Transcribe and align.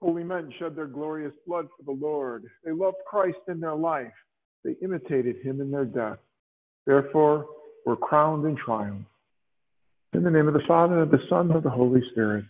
Holy 0.00 0.22
men 0.22 0.52
shed 0.58 0.76
their 0.76 0.86
glorious 0.86 1.32
blood 1.46 1.66
for 1.76 1.82
the 1.82 1.98
Lord. 2.00 2.44
They 2.64 2.72
loved 2.72 2.98
Christ 3.08 3.38
in 3.48 3.60
their 3.60 3.74
life. 3.74 4.12
They 4.64 4.76
imitated 4.82 5.36
him 5.42 5.60
in 5.60 5.70
their 5.70 5.84
death. 5.84 6.18
Therefore, 6.86 7.46
were 7.84 7.96
crowned 7.96 8.46
in 8.46 8.56
triumph. 8.56 9.06
In 10.12 10.22
the 10.22 10.30
name 10.30 10.48
of 10.48 10.54
the 10.54 10.62
Father, 10.66 10.94
and 10.94 11.02
of 11.02 11.10
the 11.10 11.26
Son, 11.28 11.48
and 11.48 11.56
of 11.56 11.62
the 11.62 11.70
Holy 11.70 12.00
Spirit. 12.12 12.44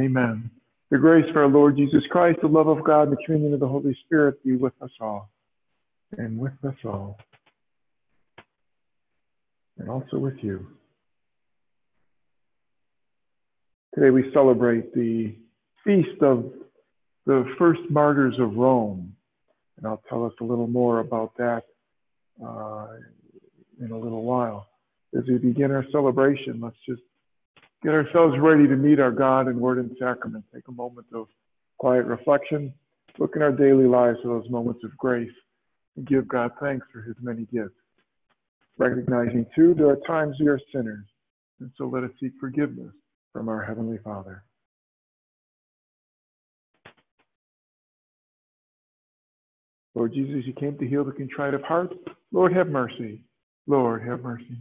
Amen. 0.00 0.50
The 0.90 0.98
grace 0.98 1.24
of 1.28 1.36
our 1.36 1.48
Lord 1.48 1.76
Jesus 1.76 2.02
Christ, 2.10 2.38
the 2.42 2.48
love 2.48 2.68
of 2.68 2.84
God, 2.84 3.08
and 3.08 3.12
the 3.12 3.22
communion 3.24 3.54
of 3.54 3.60
the 3.60 3.68
Holy 3.68 3.96
Spirit 4.04 4.42
be 4.44 4.56
with 4.56 4.74
us 4.80 4.90
all. 5.00 5.30
And 6.16 6.38
with 6.38 6.52
us 6.66 6.74
all. 6.84 7.18
And 9.78 9.88
also 9.88 10.18
with 10.18 10.36
you. 10.42 10.66
Today 13.94 14.10
we 14.10 14.30
celebrate 14.32 14.92
the 14.94 15.34
feast 15.84 16.20
of 16.22 16.52
the 17.26 17.44
first 17.58 17.80
martyrs 17.90 18.34
of 18.38 18.54
Rome. 18.56 19.14
And 19.76 19.86
I'll 19.86 20.02
tell 20.08 20.24
us 20.24 20.32
a 20.40 20.44
little 20.44 20.66
more 20.66 21.00
about 21.00 21.36
that 21.36 21.64
uh, 22.44 22.86
in 23.80 23.90
a 23.90 23.98
little 23.98 24.22
while. 24.22 24.68
As 25.16 25.24
we 25.28 25.38
begin 25.38 25.70
our 25.70 25.84
celebration, 25.90 26.60
let's 26.60 26.76
just 26.88 27.02
get 27.82 27.92
ourselves 27.92 28.34
ready 28.38 28.66
to 28.66 28.76
meet 28.76 28.98
our 28.98 29.12
God 29.12 29.48
in 29.48 29.60
word 29.60 29.78
and 29.78 29.90
sacrament. 29.98 30.44
Take 30.54 30.68
a 30.68 30.72
moment 30.72 31.06
of 31.14 31.28
quiet 31.78 32.06
reflection, 32.06 32.72
look 33.18 33.36
in 33.36 33.42
our 33.42 33.52
daily 33.52 33.86
lives 33.86 34.18
for 34.22 34.28
those 34.28 34.50
moments 34.50 34.80
of 34.84 34.96
grace, 34.96 35.32
and 35.96 36.06
give 36.06 36.26
God 36.26 36.52
thanks 36.60 36.86
for 36.92 37.02
his 37.02 37.14
many 37.20 37.46
gifts. 37.52 37.74
Recognizing, 38.78 39.46
too, 39.54 39.74
there 39.74 39.88
are 39.88 39.98
times 40.06 40.36
we 40.40 40.48
are 40.48 40.60
sinners, 40.72 41.04
and 41.60 41.70
so 41.78 41.86
let 41.86 42.02
us 42.02 42.10
seek 42.20 42.32
forgiveness 42.40 42.92
from 43.32 43.48
our 43.48 43.62
Heavenly 43.62 43.98
Father. 44.02 44.42
Lord 49.94 50.12
Jesus, 50.12 50.46
you 50.46 50.52
came 50.52 50.76
to 50.78 50.86
heal 50.86 51.04
the 51.04 51.12
contrite 51.12 51.54
of 51.54 51.62
heart. 51.62 51.92
Lord, 52.32 52.52
have 52.52 52.68
mercy. 52.68 53.20
Lord, 53.66 54.06
have 54.06 54.22
mercy. 54.22 54.58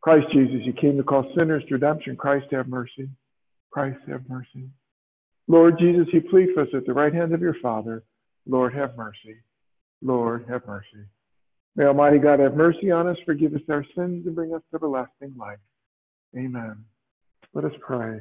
Christ 0.00 0.26
Jesus, 0.32 0.60
you 0.64 0.72
came 0.72 0.96
to 0.96 1.02
call 1.02 1.30
sinners 1.36 1.62
to 1.68 1.74
redemption. 1.74 2.16
Christ, 2.16 2.46
have 2.52 2.68
mercy. 2.68 3.08
Christ, 3.70 3.98
have 4.08 4.28
mercy. 4.28 4.68
Lord 5.46 5.78
Jesus, 5.78 6.06
you 6.12 6.20
plead 6.20 6.48
for 6.54 6.62
us 6.62 6.68
at 6.74 6.86
the 6.86 6.92
right 6.92 7.14
hand 7.14 7.32
of 7.32 7.40
your 7.40 7.56
Father. 7.62 8.02
Lord, 8.46 8.74
have 8.74 8.96
mercy. 8.96 9.36
Lord, 10.02 10.46
have 10.48 10.66
mercy. 10.66 11.06
May 11.76 11.84
Almighty 11.84 12.18
God 12.18 12.40
have 12.40 12.54
mercy 12.54 12.90
on 12.90 13.06
us, 13.06 13.16
forgive 13.24 13.54
us 13.54 13.60
our 13.68 13.84
sins, 13.96 14.26
and 14.26 14.34
bring 14.34 14.54
us 14.54 14.62
to 14.70 14.76
everlasting 14.76 15.34
life. 15.38 15.58
Amen. 16.36 16.84
Let 17.54 17.64
us 17.64 17.72
pray. 17.80 18.20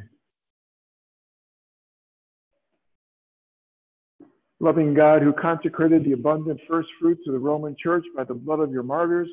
Loving 4.59 4.93
God, 4.93 5.21
who 5.21 5.33
consecrated 5.33 6.03
the 6.03 6.13
abundant 6.13 6.59
first 6.67 6.89
fruits 6.99 7.21
of 7.27 7.33
the 7.33 7.39
Roman 7.39 7.75
Church 7.81 8.03
by 8.15 8.23
the 8.23 8.33
blood 8.33 8.59
of 8.59 8.71
your 8.71 8.83
martyrs, 8.83 9.29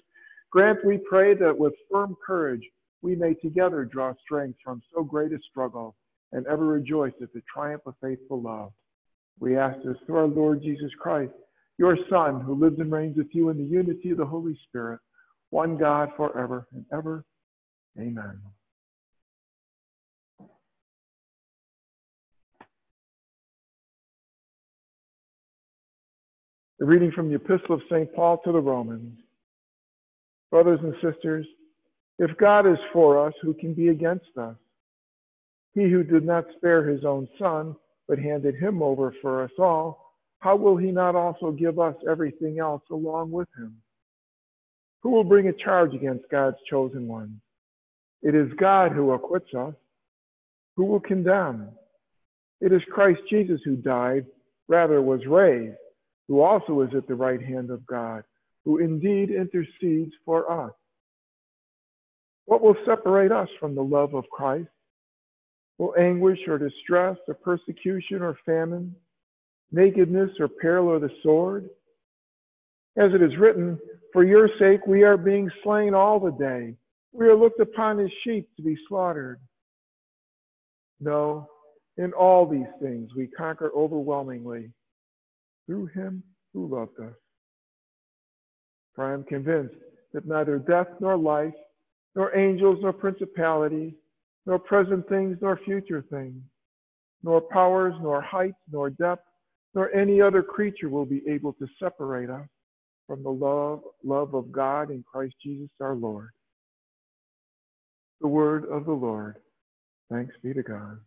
grant, 0.51 0.85
we 0.85 0.99
pray, 0.99 1.35
that 1.35 1.57
with 1.57 1.73
firm 1.91 2.15
courage 2.27 2.63
we 3.01 3.15
may 3.15 3.35
together 3.35 3.85
draw 3.85 4.13
strength 4.23 4.59
from 4.63 4.83
so 4.95 5.03
great 5.03 5.33
a 5.33 5.39
struggle 5.51 5.95
and 6.33 6.47
ever 6.47 6.67
rejoice 6.67 7.13
at 7.23 7.33
the 7.33 7.43
triumph 7.53 7.83
of 7.87 7.95
faithful 8.03 8.43
love. 8.43 8.73
We 9.39 9.57
ask 9.57 9.77
this 9.85 9.97
through 10.07 10.17
our 10.17 10.27
Lord 10.27 10.63
Jesus 10.63 10.91
Christ, 11.01 11.33
your 11.79 11.97
Son, 12.11 12.41
who 12.41 12.55
lives 12.55 12.79
and 12.79 12.93
reigns 12.93 13.17
with 13.17 13.29
you 13.33 13.49
in 13.49 13.57
the 13.57 13.65
unity 13.65 14.11
of 14.11 14.19
the 14.19 14.27
Holy 14.27 14.59
Spirit, 14.69 15.01
one 15.51 15.77
God 15.77 16.11
forever 16.17 16.67
and 16.73 16.85
ever. 16.93 17.25
Amen. 17.99 18.41
A 26.81 26.85
reading 26.85 27.13
from 27.13 27.29
the 27.29 27.37
Epistle 27.37 27.77
of 27.77 27.83
St. 27.89 28.13
Paul 28.17 28.39
to 28.45 28.51
the 28.51 28.61
Romans. 28.61 29.17
Brothers 30.51 30.81
and 30.83 30.93
sisters, 30.95 31.47
if 32.19 32.37
God 32.37 32.67
is 32.67 32.79
for 32.93 33.25
us, 33.25 33.33
who 33.43 33.55
can 33.55 33.75
be 33.75 33.91
against 33.91 34.37
us? 34.37 34.57
He 35.75 35.83
who 35.83 36.03
did 36.03 36.27
not 36.27 36.47
spare 36.57 36.85
his 36.85 37.05
own 37.05 37.29
son, 37.39 37.77
but 38.09 38.19
handed 38.19 38.57
him 38.57 38.83
over 38.83 39.15
for 39.23 39.45
us 39.45 39.53
all, 39.57 40.17
how 40.41 40.57
will 40.57 40.77
he 40.77 40.91
not 40.91 41.15
also 41.15 41.53
give 41.53 41.79
us 41.79 41.95
everything 42.11 42.59
else 42.59 42.83
along 42.91 43.31
with 43.31 43.49
him? 43.57 43.77
Who 45.03 45.11
will 45.11 45.25
bring 45.25 45.47
a 45.47 45.53
charge 45.53 45.95
against 45.95 46.29
God's 46.29 46.59
chosen 46.69 47.07
ones? 47.07 47.41
It 48.23 48.35
is 48.35 48.53
God 48.59 48.91
who 48.91 49.13
acquits 49.13 49.55
us. 49.57 49.75
Who 50.77 50.87
will 50.87 51.01
condemn? 51.01 51.69
It 52.61 52.73
is 52.73 52.83
Christ 52.91 53.21
Jesus 53.31 53.61
who 53.65 53.77
died, 53.77 54.27
rather 54.67 55.01
was 55.01 55.25
raised 55.27 55.77
who 56.29 56.41
also 56.41 56.81
is 56.83 56.91
at 56.97 57.07
the 57.07 57.15
right 57.15 57.43
hand 57.43 57.71
of 57.71 57.87
God, 57.87 58.25
who 58.65 58.79
indeed 58.79 59.31
intercedes 59.31 60.13
for 60.25 60.51
us. 60.51 60.73
What 62.47 62.63
will 62.63 62.77
separate 62.87 63.33
us 63.33 63.49
from 63.59 63.75
the 63.75 63.83
love 63.83 64.15
of 64.15 64.29
Christ? 64.31 64.69
Will 65.79 65.95
anguish 65.99 66.39
or 66.47 66.59
distress 66.59 67.17
or 67.27 67.35
persecution 67.35 68.23
or 68.23 68.39
famine, 68.47 68.95
nakedness 69.73 70.31
or 70.39 70.49
peril 70.49 70.89
or 70.89 70.99
the 70.99 71.11
sword? 71.23 71.69
As 72.97 73.13
it 73.13 73.23
is 73.23 73.37
written, 73.39 73.79
For 74.13 74.25
your 74.25 74.49
sake 74.59 74.87
we 74.87 75.03
are 75.03 75.17
being 75.17 75.51
slain 75.63 75.95
all 75.95 76.21
the 76.21 76.31
day. 76.33 76.75
We 77.13 77.27
are 77.27 77.37
looked 77.37 77.61
upon 77.61 78.01
as 78.01 78.11
sheep 78.23 78.49
to 78.57 78.63
be 78.63 78.77
slaughtered. 78.89 79.41
No, 81.01 81.49
in 81.97 82.13
all 82.13 82.47
these 82.47 82.71
things 82.81 83.11
we 83.17 83.27
conquer 83.27 83.71
overwhelmingly 83.75 84.71
through 85.67 85.87
him 85.87 86.23
who 86.53 86.67
loved 86.67 86.99
us. 87.01 87.15
For 88.95 89.05
I 89.05 89.15
am 89.15 89.25
convinced 89.25 89.75
that 90.13 90.27
neither 90.27 90.59
death 90.59 90.87
nor 91.01 91.17
life, 91.17 91.55
nor 92.15 92.37
angels 92.37 92.79
nor 92.81 92.93
principalities, 92.93 93.93
nor 94.47 94.59
present 94.59 95.09
things 95.09 95.37
nor 95.41 95.59
future 95.65 96.05
things, 96.11 96.41
nor 97.23 97.41
powers, 97.41 97.95
nor 98.01 98.21
height, 98.21 98.55
nor 98.71 98.91
depth, 98.91 99.25
nor 99.75 99.93
any 99.93 100.21
other 100.21 100.43
creature 100.43 100.89
will 100.89 101.07
be 101.07 101.23
able 101.29 101.53
to 101.55 101.67
separate 101.83 102.31
us 102.31 102.47
from 103.07 103.23
the 103.23 103.31
love, 103.31 103.81
love 104.05 104.35
of 104.35 104.53
God 104.53 104.91
in 104.91 105.03
Christ 105.03 105.35
Jesus 105.43 105.71
our 105.81 105.95
Lord. 105.95 106.31
The 108.21 108.29
word 108.29 108.65
of 108.67 108.87
the 108.87 108.93
Lord. 108.93 109.37
Thanks 110.11 110.35
be 110.43 110.55
to 110.55 110.63
God. 110.63 110.99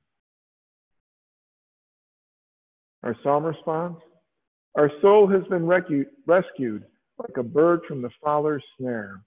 Our 3.04 3.16
psalm 3.24 3.46
response 3.46 3.98
our 4.78 4.92
soul 5.02 5.28
has 5.28 5.44
been 5.50 5.66
rescued 5.66 6.86
like 7.18 7.38
a 7.38 7.44
bird 7.44 7.82
from 7.88 8.04
the 8.04 8.12
fowler's 8.24 8.64
snare. 8.78 9.22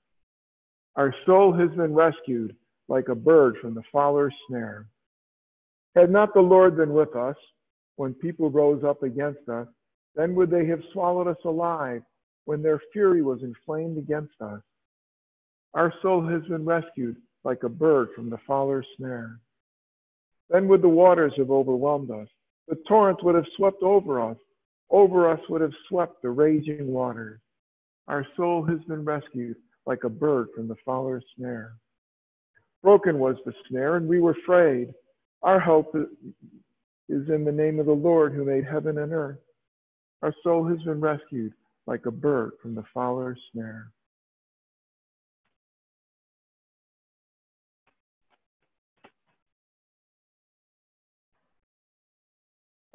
Our 0.94 1.12
soul 1.26 1.52
has 1.52 1.70
been 1.70 1.92
rescued 1.92 2.54
like 2.88 3.08
a 3.08 3.16
bird 3.16 3.56
from 3.60 3.74
the 3.74 3.82
fowler's 3.92 4.34
snare. 4.46 4.86
Had 5.96 6.08
not 6.08 6.32
the 6.34 6.40
Lord 6.40 6.76
been 6.76 6.92
with 6.92 7.16
us 7.16 7.34
when 7.96 8.14
people 8.14 8.48
rose 8.48 8.84
up 8.84 9.02
against 9.02 9.48
us, 9.48 9.66
then 10.14 10.36
would 10.36 10.50
they 10.50 10.66
have 10.66 10.82
swallowed 10.92 11.26
us 11.26 11.44
alive 11.44 12.02
when 12.44 12.62
their 12.62 12.80
fury 12.92 13.20
was 13.20 13.42
inflamed 13.42 13.98
against 13.98 14.40
us. 14.40 14.60
Our 15.74 15.92
soul 16.00 16.24
has 16.28 16.42
been 16.42 16.64
rescued 16.64 17.16
like 17.42 17.64
a 17.64 17.68
bird 17.68 18.10
from 18.14 18.30
the 18.30 18.38
fowler's 18.46 18.86
snare. 18.96 19.40
Then 20.48 20.68
would 20.68 20.82
the 20.82 20.88
waters 20.88 21.32
have 21.38 21.50
overwhelmed 21.50 22.12
us. 22.12 22.28
The 22.68 22.76
torrent 22.86 23.24
would 23.24 23.34
have 23.34 23.46
swept 23.56 23.82
over 23.82 24.20
us 24.20 24.36
over 24.90 25.30
us 25.30 25.40
would 25.48 25.60
have 25.60 25.72
swept 25.88 26.22
the 26.22 26.30
raging 26.30 26.86
waters. 26.86 27.40
Our 28.08 28.26
soul 28.36 28.64
has 28.64 28.80
been 28.88 29.04
rescued 29.04 29.56
like 29.86 30.04
a 30.04 30.08
bird 30.08 30.48
from 30.54 30.68
the 30.68 30.76
fowler's 30.84 31.24
snare. 31.36 31.74
Broken 32.82 33.18
was 33.18 33.36
the 33.44 33.52
snare, 33.68 33.96
and 33.96 34.08
we 34.08 34.20
were 34.20 34.36
afraid. 34.42 34.92
Our 35.42 35.60
hope 35.60 35.94
is 37.08 37.28
in 37.28 37.44
the 37.44 37.52
name 37.52 37.78
of 37.78 37.86
the 37.86 37.92
Lord 37.92 38.32
who 38.32 38.44
made 38.44 38.64
heaven 38.64 38.98
and 38.98 39.12
earth. 39.12 39.38
Our 40.22 40.34
soul 40.42 40.66
has 40.66 40.78
been 40.82 41.00
rescued 41.00 41.52
like 41.86 42.06
a 42.06 42.10
bird 42.10 42.52
from 42.60 42.74
the 42.74 42.84
fowler's 42.92 43.38
snare. 43.52 43.90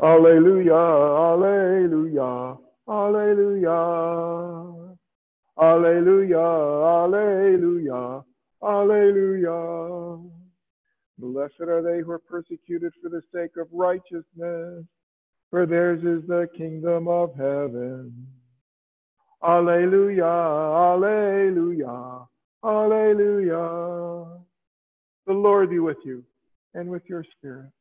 Alleluia, 0.02 0.74
Alleluia, 0.74 2.58
Alleluia. 2.88 4.96
Alleluia, 5.58 7.06
Alleluia, 7.06 8.24
Alleluia. 8.62 10.20
Blessed 11.18 11.62
are 11.62 11.82
they 11.82 12.02
who 12.04 12.12
are 12.12 12.20
persecuted 12.20 12.92
for 13.02 13.10
the 13.10 13.22
sake 13.34 13.56
of 13.58 13.68
righteousness, 13.72 14.84
for 15.50 15.66
theirs 15.66 16.04
is 16.04 16.28
the 16.28 16.50
kingdom 16.58 17.08
of 17.08 17.34
heaven. 17.36 18.28
Alleluia, 19.42 20.26
Alleluia, 20.26 22.28
Alleluia. 22.66 24.42
The 25.26 25.34
Lord 25.34 25.70
be 25.70 25.80
with 25.80 25.98
you 26.04 26.26
and 26.74 26.90
with 26.90 27.04
your 27.08 27.24
spirit. 27.38 27.72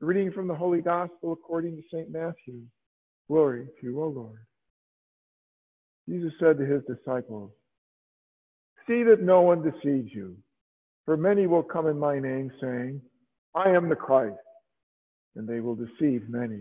Reading 0.00 0.32
from 0.32 0.48
the 0.48 0.54
Holy 0.54 0.80
Gospel 0.80 1.32
according 1.32 1.76
to 1.76 1.82
St. 1.92 2.10
Matthew. 2.10 2.62
Glory 3.28 3.66
to 3.80 3.86
you, 3.86 4.02
O 4.02 4.08
Lord. 4.08 4.38
Jesus 6.08 6.32
said 6.38 6.58
to 6.58 6.66
his 6.66 6.82
disciples, 6.84 7.50
See 8.86 9.02
that 9.04 9.22
no 9.22 9.40
one 9.40 9.62
deceives 9.62 10.10
you, 10.12 10.36
for 11.06 11.16
many 11.16 11.46
will 11.46 11.62
come 11.62 11.86
in 11.86 11.98
my 11.98 12.18
name, 12.18 12.50
saying, 12.60 13.00
I 13.54 13.70
am 13.70 13.88
the 13.88 13.96
Christ, 13.96 14.36
and 15.36 15.48
they 15.48 15.60
will 15.60 15.74
deceive 15.74 16.28
many. 16.28 16.60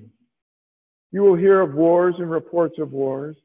You 1.12 1.22
will 1.22 1.36
hear 1.36 1.62
of 1.62 1.74
wars 1.74 2.16
and 2.20 2.32
reports 2.32 2.76
of 2.80 2.94
wars. 2.94 3.36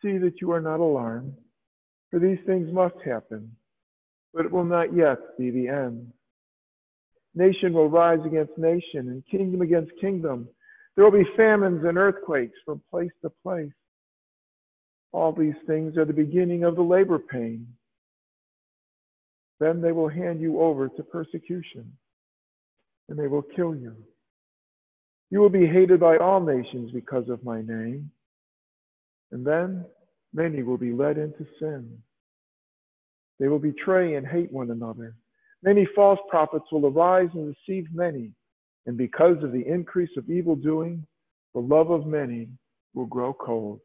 See 0.00 0.18
that 0.18 0.40
you 0.40 0.50
are 0.52 0.60
not 0.60 0.80
alarmed, 0.80 1.34
for 2.10 2.18
these 2.18 2.38
things 2.46 2.72
must 2.72 2.96
happen, 3.04 3.54
but 4.32 4.46
it 4.46 4.50
will 4.50 4.64
not 4.64 4.96
yet 4.96 5.18
be 5.38 5.50
the 5.50 5.68
end. 5.68 6.12
Nation 7.34 7.72
will 7.72 7.88
rise 7.88 8.20
against 8.26 8.58
nation, 8.58 9.08
and 9.08 9.26
kingdom 9.30 9.62
against 9.62 9.92
kingdom. 10.00 10.48
There 10.94 11.04
will 11.04 11.12
be 11.12 11.28
famines 11.36 11.84
and 11.84 11.96
earthquakes 11.96 12.58
from 12.64 12.82
place 12.90 13.10
to 13.22 13.30
place. 13.42 13.72
All 15.12 15.32
these 15.32 15.54
things 15.66 15.96
are 15.96 16.04
the 16.04 16.12
beginning 16.12 16.64
of 16.64 16.76
the 16.76 16.82
labor 16.82 17.18
pain. 17.18 17.66
Then 19.60 19.80
they 19.80 19.92
will 19.92 20.08
hand 20.08 20.40
you 20.40 20.60
over 20.60 20.88
to 20.88 21.02
persecution, 21.04 21.92
and 23.08 23.18
they 23.18 23.28
will 23.28 23.42
kill 23.42 23.74
you. 23.74 23.94
You 25.30 25.40
will 25.40 25.50
be 25.50 25.66
hated 25.66 26.00
by 26.00 26.18
all 26.18 26.40
nations 26.40 26.90
because 26.92 27.28
of 27.30 27.44
my 27.44 27.62
name, 27.62 28.10
and 29.30 29.46
then 29.46 29.86
many 30.34 30.62
will 30.62 30.76
be 30.76 30.92
led 30.92 31.16
into 31.16 31.46
sin. 31.58 31.98
They 33.38 33.48
will 33.48 33.58
betray 33.58 34.14
and 34.16 34.26
hate 34.26 34.52
one 34.52 34.70
another. 34.70 35.14
Many 35.62 35.86
false 35.94 36.18
prophets 36.28 36.64
will 36.72 36.86
arise 36.86 37.28
and 37.34 37.54
deceive 37.54 37.86
many, 37.92 38.32
and 38.86 38.96
because 38.96 39.42
of 39.44 39.52
the 39.52 39.64
increase 39.66 40.10
of 40.16 40.28
evil 40.28 40.56
doing, 40.56 41.06
the 41.54 41.60
love 41.60 41.90
of 41.90 42.06
many 42.06 42.48
will 42.94 43.06
grow 43.06 43.32
cold. 43.32 43.80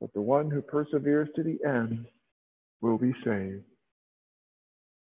But 0.00 0.12
the 0.14 0.22
one 0.22 0.50
who 0.50 0.62
perseveres 0.62 1.28
to 1.36 1.42
the 1.42 1.58
end 1.66 2.06
will 2.80 2.98
be 2.98 3.12
saved. 3.24 3.64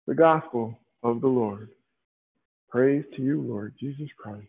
The 0.07 0.15
Gospel 0.15 0.77
of 1.03 1.21
the 1.21 1.27
Lord. 1.27 1.69
Praise 2.69 3.05
to 3.15 3.21
you, 3.21 3.41
Lord 3.41 3.73
Jesus 3.79 4.09
Christ. 4.17 4.47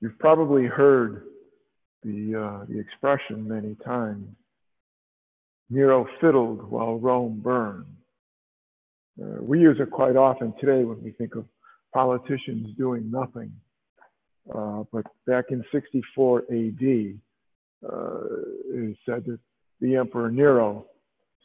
You've 0.00 0.18
probably 0.18 0.66
heard 0.66 1.24
the, 2.02 2.34
uh, 2.34 2.64
the 2.68 2.78
expression 2.78 3.46
many 3.46 3.76
times 3.84 4.26
Nero 5.70 6.06
fiddled 6.20 6.70
while 6.70 6.98
Rome 6.98 7.40
burned. 7.42 7.84
Uh, 9.20 9.42
we 9.42 9.60
use 9.60 9.76
it 9.80 9.90
quite 9.90 10.16
often 10.16 10.54
today 10.60 10.84
when 10.84 11.02
we 11.02 11.10
think 11.12 11.34
of 11.34 11.44
politicians 11.92 12.68
doing 12.78 13.10
nothing. 13.10 13.52
Uh, 14.54 14.84
but 14.92 15.04
back 15.26 15.46
in 15.50 15.62
64 15.72 16.38
AD, 16.50 16.50
uh, 16.50 18.20
it 18.72 18.90
is 18.90 18.96
said 19.04 19.24
that 19.26 19.38
the 19.80 19.96
Emperor 19.96 20.30
Nero 20.30 20.86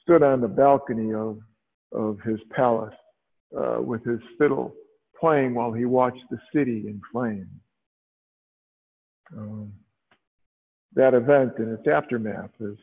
stood 0.02 0.24
on 0.24 0.40
the 0.40 0.48
balcony 0.48 1.14
of, 1.14 1.40
of 1.92 2.20
his 2.22 2.40
palace 2.56 2.94
uh, 3.58 3.82
with 3.82 4.04
his 4.06 4.20
fiddle 4.38 4.74
playing 5.20 5.54
while 5.54 5.72
he 5.72 5.86
watched 5.86 6.24
the 6.30 6.38
city 6.54 6.86
in 6.88 7.02
flames. 7.12 7.48
Um, 9.36 9.74
that 10.96 11.14
event 11.14 11.54
and 11.58 11.78
its 11.78 11.88
aftermath 11.88 12.52
is, 12.60 12.78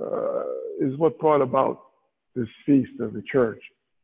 uh, 0.00 0.42
is 0.80 0.96
what 0.98 1.18
brought 1.18 1.42
about 1.42 1.80
this 2.34 2.48
feast 2.66 3.00
of 3.00 3.12
the 3.12 3.22
church. 3.30 3.62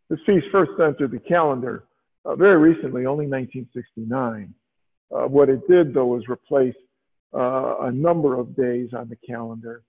This 0.08 0.20
feast 0.26 0.46
first 0.52 0.72
entered 0.80 1.10
the 1.10 1.18
calendar 1.18 1.84
uh, 2.24 2.34
very 2.34 2.58
recently, 2.58 3.06
only 3.06 3.26
1969. 3.26 4.54
Uh, 5.10 5.26
what 5.26 5.48
it 5.48 5.66
did, 5.68 5.94
though, 5.94 6.06
was 6.06 6.22
replace 6.28 6.74
uh, 7.34 7.78
a 7.82 7.92
number 7.92 8.38
of 8.38 8.56
days 8.56 8.90
on 8.96 9.08
the 9.08 9.16
calendar 9.26 9.82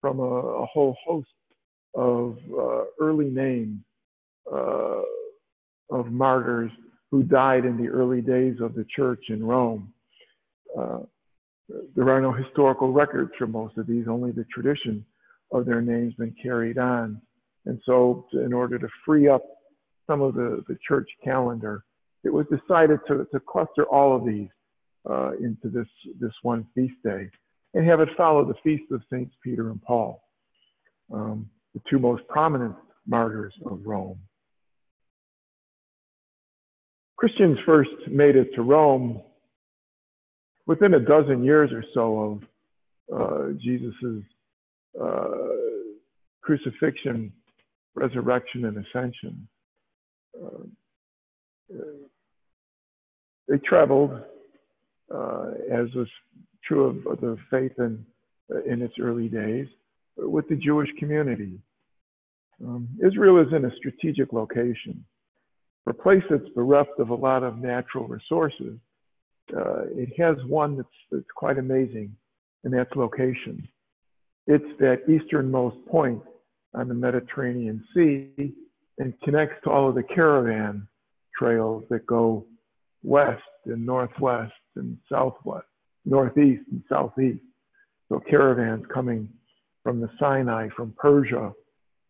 from 0.00 0.20
a, 0.20 0.22
a 0.22 0.66
whole 0.66 0.96
host 1.04 1.28
of 1.94 2.38
uh, 2.56 2.84
early 3.00 3.30
names 3.30 3.80
uh, 4.52 5.02
of 5.90 6.06
martyrs 6.12 6.70
who 7.10 7.22
died 7.22 7.64
in 7.64 7.76
the 7.76 7.88
early 7.88 8.20
days 8.20 8.56
of 8.60 8.74
the 8.74 8.84
church 8.94 9.24
in 9.28 9.44
Rome. 9.44 9.92
There 11.94 12.08
are 12.10 12.20
no 12.20 12.32
historical 12.32 12.92
records 12.92 13.30
for 13.38 13.46
most 13.46 13.76
of 13.78 13.86
these, 13.86 14.06
only 14.08 14.30
the 14.30 14.46
tradition 14.52 15.04
of 15.52 15.66
their 15.66 15.80
names 15.80 16.14
been 16.14 16.34
carried 16.42 16.78
on. 16.78 17.20
And 17.66 17.80
so, 17.84 18.26
in 18.32 18.52
order 18.52 18.78
to 18.78 18.88
free 19.04 19.28
up 19.28 19.42
some 20.06 20.22
of 20.22 20.34
the, 20.34 20.64
the 20.68 20.78
church 20.86 21.08
calendar, 21.22 21.84
it 22.24 22.32
was 22.32 22.46
decided 22.46 23.00
to, 23.08 23.26
to 23.32 23.40
cluster 23.40 23.84
all 23.84 24.16
of 24.16 24.24
these 24.24 24.48
uh, 25.08 25.32
into 25.32 25.68
this, 25.68 25.86
this 26.20 26.32
one 26.42 26.66
feast 26.74 26.94
day 27.04 27.28
and 27.74 27.86
have 27.86 28.00
it 28.00 28.08
follow 28.16 28.44
the 28.44 28.54
feast 28.64 28.90
of 28.90 29.02
Saints 29.12 29.34
Peter 29.42 29.70
and 29.70 29.82
Paul, 29.82 30.22
um, 31.12 31.48
the 31.74 31.80
two 31.90 31.98
most 31.98 32.26
prominent 32.28 32.74
martyrs 33.06 33.54
of 33.66 33.80
Rome. 33.84 34.18
Christians 37.16 37.58
first 37.66 37.90
made 38.08 38.36
it 38.36 38.54
to 38.54 38.62
Rome 38.62 39.20
within 40.68 40.94
a 40.94 41.00
dozen 41.00 41.42
years 41.42 41.70
or 41.72 41.82
so 41.94 42.40
of 43.10 43.20
uh, 43.20 43.52
Jesus' 43.58 44.22
uh, 45.02 45.28
crucifixion, 46.42 47.32
resurrection, 47.94 48.66
and 48.66 48.84
ascension. 48.86 49.48
Uh, 50.40 51.74
they 53.48 53.58
traveled 53.58 54.12
uh, 55.12 55.46
as 55.72 55.88
was 55.94 56.06
true 56.64 57.02
of 57.10 57.20
the 57.20 57.38
faith 57.50 57.72
in, 57.78 58.04
in 58.70 58.82
its 58.82 58.94
early 59.00 59.28
days, 59.28 59.66
with 60.18 60.46
the 60.48 60.56
Jewish 60.56 60.90
community. 60.98 61.58
Um, 62.62 62.88
Israel 63.04 63.40
is 63.40 63.52
in 63.54 63.64
a 63.64 63.76
strategic 63.76 64.34
location. 64.34 65.02
A 65.86 65.94
place 65.94 66.22
that's 66.28 66.48
bereft 66.54 66.98
of 66.98 67.08
a 67.08 67.14
lot 67.14 67.42
of 67.42 67.56
natural 67.56 68.06
resources, 68.06 68.78
uh, 69.56 69.84
it 69.90 70.10
has 70.18 70.36
one 70.46 70.76
that's, 70.76 70.88
that's 71.10 71.24
quite 71.34 71.58
amazing, 71.58 72.14
and 72.64 72.72
that's 72.72 72.94
location. 72.96 73.66
It's 74.46 74.64
that 74.80 75.08
easternmost 75.08 75.76
point 75.86 76.22
on 76.74 76.88
the 76.88 76.94
Mediterranean 76.94 77.84
Sea 77.94 78.54
and 78.98 79.14
connects 79.22 79.62
to 79.64 79.70
all 79.70 79.88
of 79.88 79.94
the 79.94 80.02
caravan 80.02 80.86
trails 81.36 81.84
that 81.90 82.06
go 82.06 82.46
west 83.02 83.42
and 83.66 83.84
northwest 83.84 84.52
and 84.76 84.98
southwest, 85.10 85.66
northeast 86.04 86.62
and 86.70 86.82
southeast. 86.88 87.40
So 88.08 88.20
caravans 88.28 88.84
coming 88.92 89.28
from 89.82 90.00
the 90.00 90.08
Sinai, 90.18 90.68
from 90.74 90.94
Persia, 90.98 91.52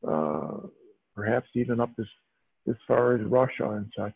uh, 0.09 0.59
perhaps 1.14 1.49
even 1.54 1.80
up 1.80 1.90
as, 1.99 2.07
as 2.68 2.76
far 2.87 3.16
as 3.16 3.25
Russia 3.25 3.71
and 3.71 3.92
such. 3.97 4.14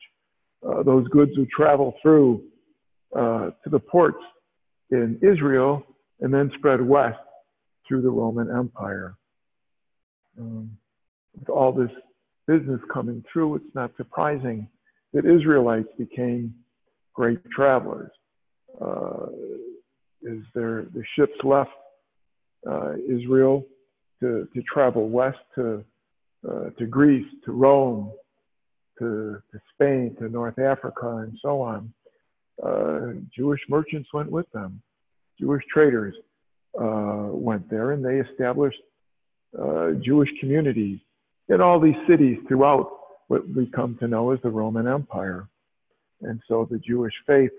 Uh, 0.66 0.82
those 0.84 1.08
goods 1.08 1.32
would 1.36 1.50
travel 1.50 1.94
through 2.00 2.42
uh, 3.16 3.50
to 3.62 3.70
the 3.70 3.78
ports 3.78 4.22
in 4.90 5.18
Israel 5.22 5.82
and 6.20 6.32
then 6.32 6.50
spread 6.56 6.80
west 6.80 7.18
through 7.86 8.02
the 8.02 8.10
Roman 8.10 8.50
Empire. 8.50 9.16
Um, 10.38 10.76
with 11.38 11.48
all 11.48 11.72
this 11.72 11.90
business 12.46 12.80
coming 12.92 13.24
through, 13.32 13.56
it's 13.56 13.74
not 13.74 13.90
surprising 13.96 14.68
that 15.12 15.24
Israelites 15.26 15.88
became 15.98 16.54
great 17.14 17.38
travelers. 17.50 18.10
Uh, 18.80 19.26
is 20.22 20.42
there 20.54 20.86
the 20.94 21.02
ships 21.16 21.36
left 21.44 21.70
uh, 22.68 22.92
Israel 23.08 23.66
to, 24.20 24.48
to 24.54 24.62
travel 24.72 25.08
west 25.08 25.38
to 25.56 25.84
uh, 26.48 26.70
to 26.76 26.86
Greece, 26.86 27.26
to 27.44 27.52
Rome, 27.52 28.10
to, 28.98 29.40
to 29.52 29.60
Spain, 29.74 30.16
to 30.18 30.28
North 30.28 30.58
Africa, 30.58 31.18
and 31.18 31.38
so 31.40 31.60
on. 31.60 31.92
Uh, 32.60 33.12
Jewish 33.34 33.60
merchants 33.68 34.08
went 34.12 34.30
with 34.30 34.50
them. 34.52 34.82
Jewish 35.38 35.64
traders 35.72 36.14
uh, 36.80 37.28
went 37.30 37.68
there, 37.70 37.92
and 37.92 38.04
they 38.04 38.20
established 38.30 38.80
uh, 39.60 39.92
Jewish 40.02 40.30
communities 40.40 40.98
in 41.48 41.60
all 41.60 41.80
these 41.80 41.96
cities 42.08 42.38
throughout 42.48 42.90
what 43.28 43.48
we 43.48 43.66
come 43.66 43.96
to 44.00 44.08
know 44.08 44.30
as 44.30 44.40
the 44.42 44.50
Roman 44.50 44.86
Empire. 44.86 45.48
And 46.22 46.40
so 46.48 46.66
the 46.70 46.78
Jewish 46.78 47.14
faith 47.26 47.50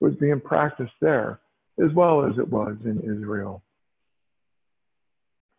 was 0.00 0.14
being 0.16 0.40
practiced 0.40 0.92
there 1.00 1.40
as 1.82 1.92
well 1.94 2.24
as 2.24 2.38
it 2.38 2.48
was 2.48 2.76
in 2.84 2.98
Israel. 3.00 3.62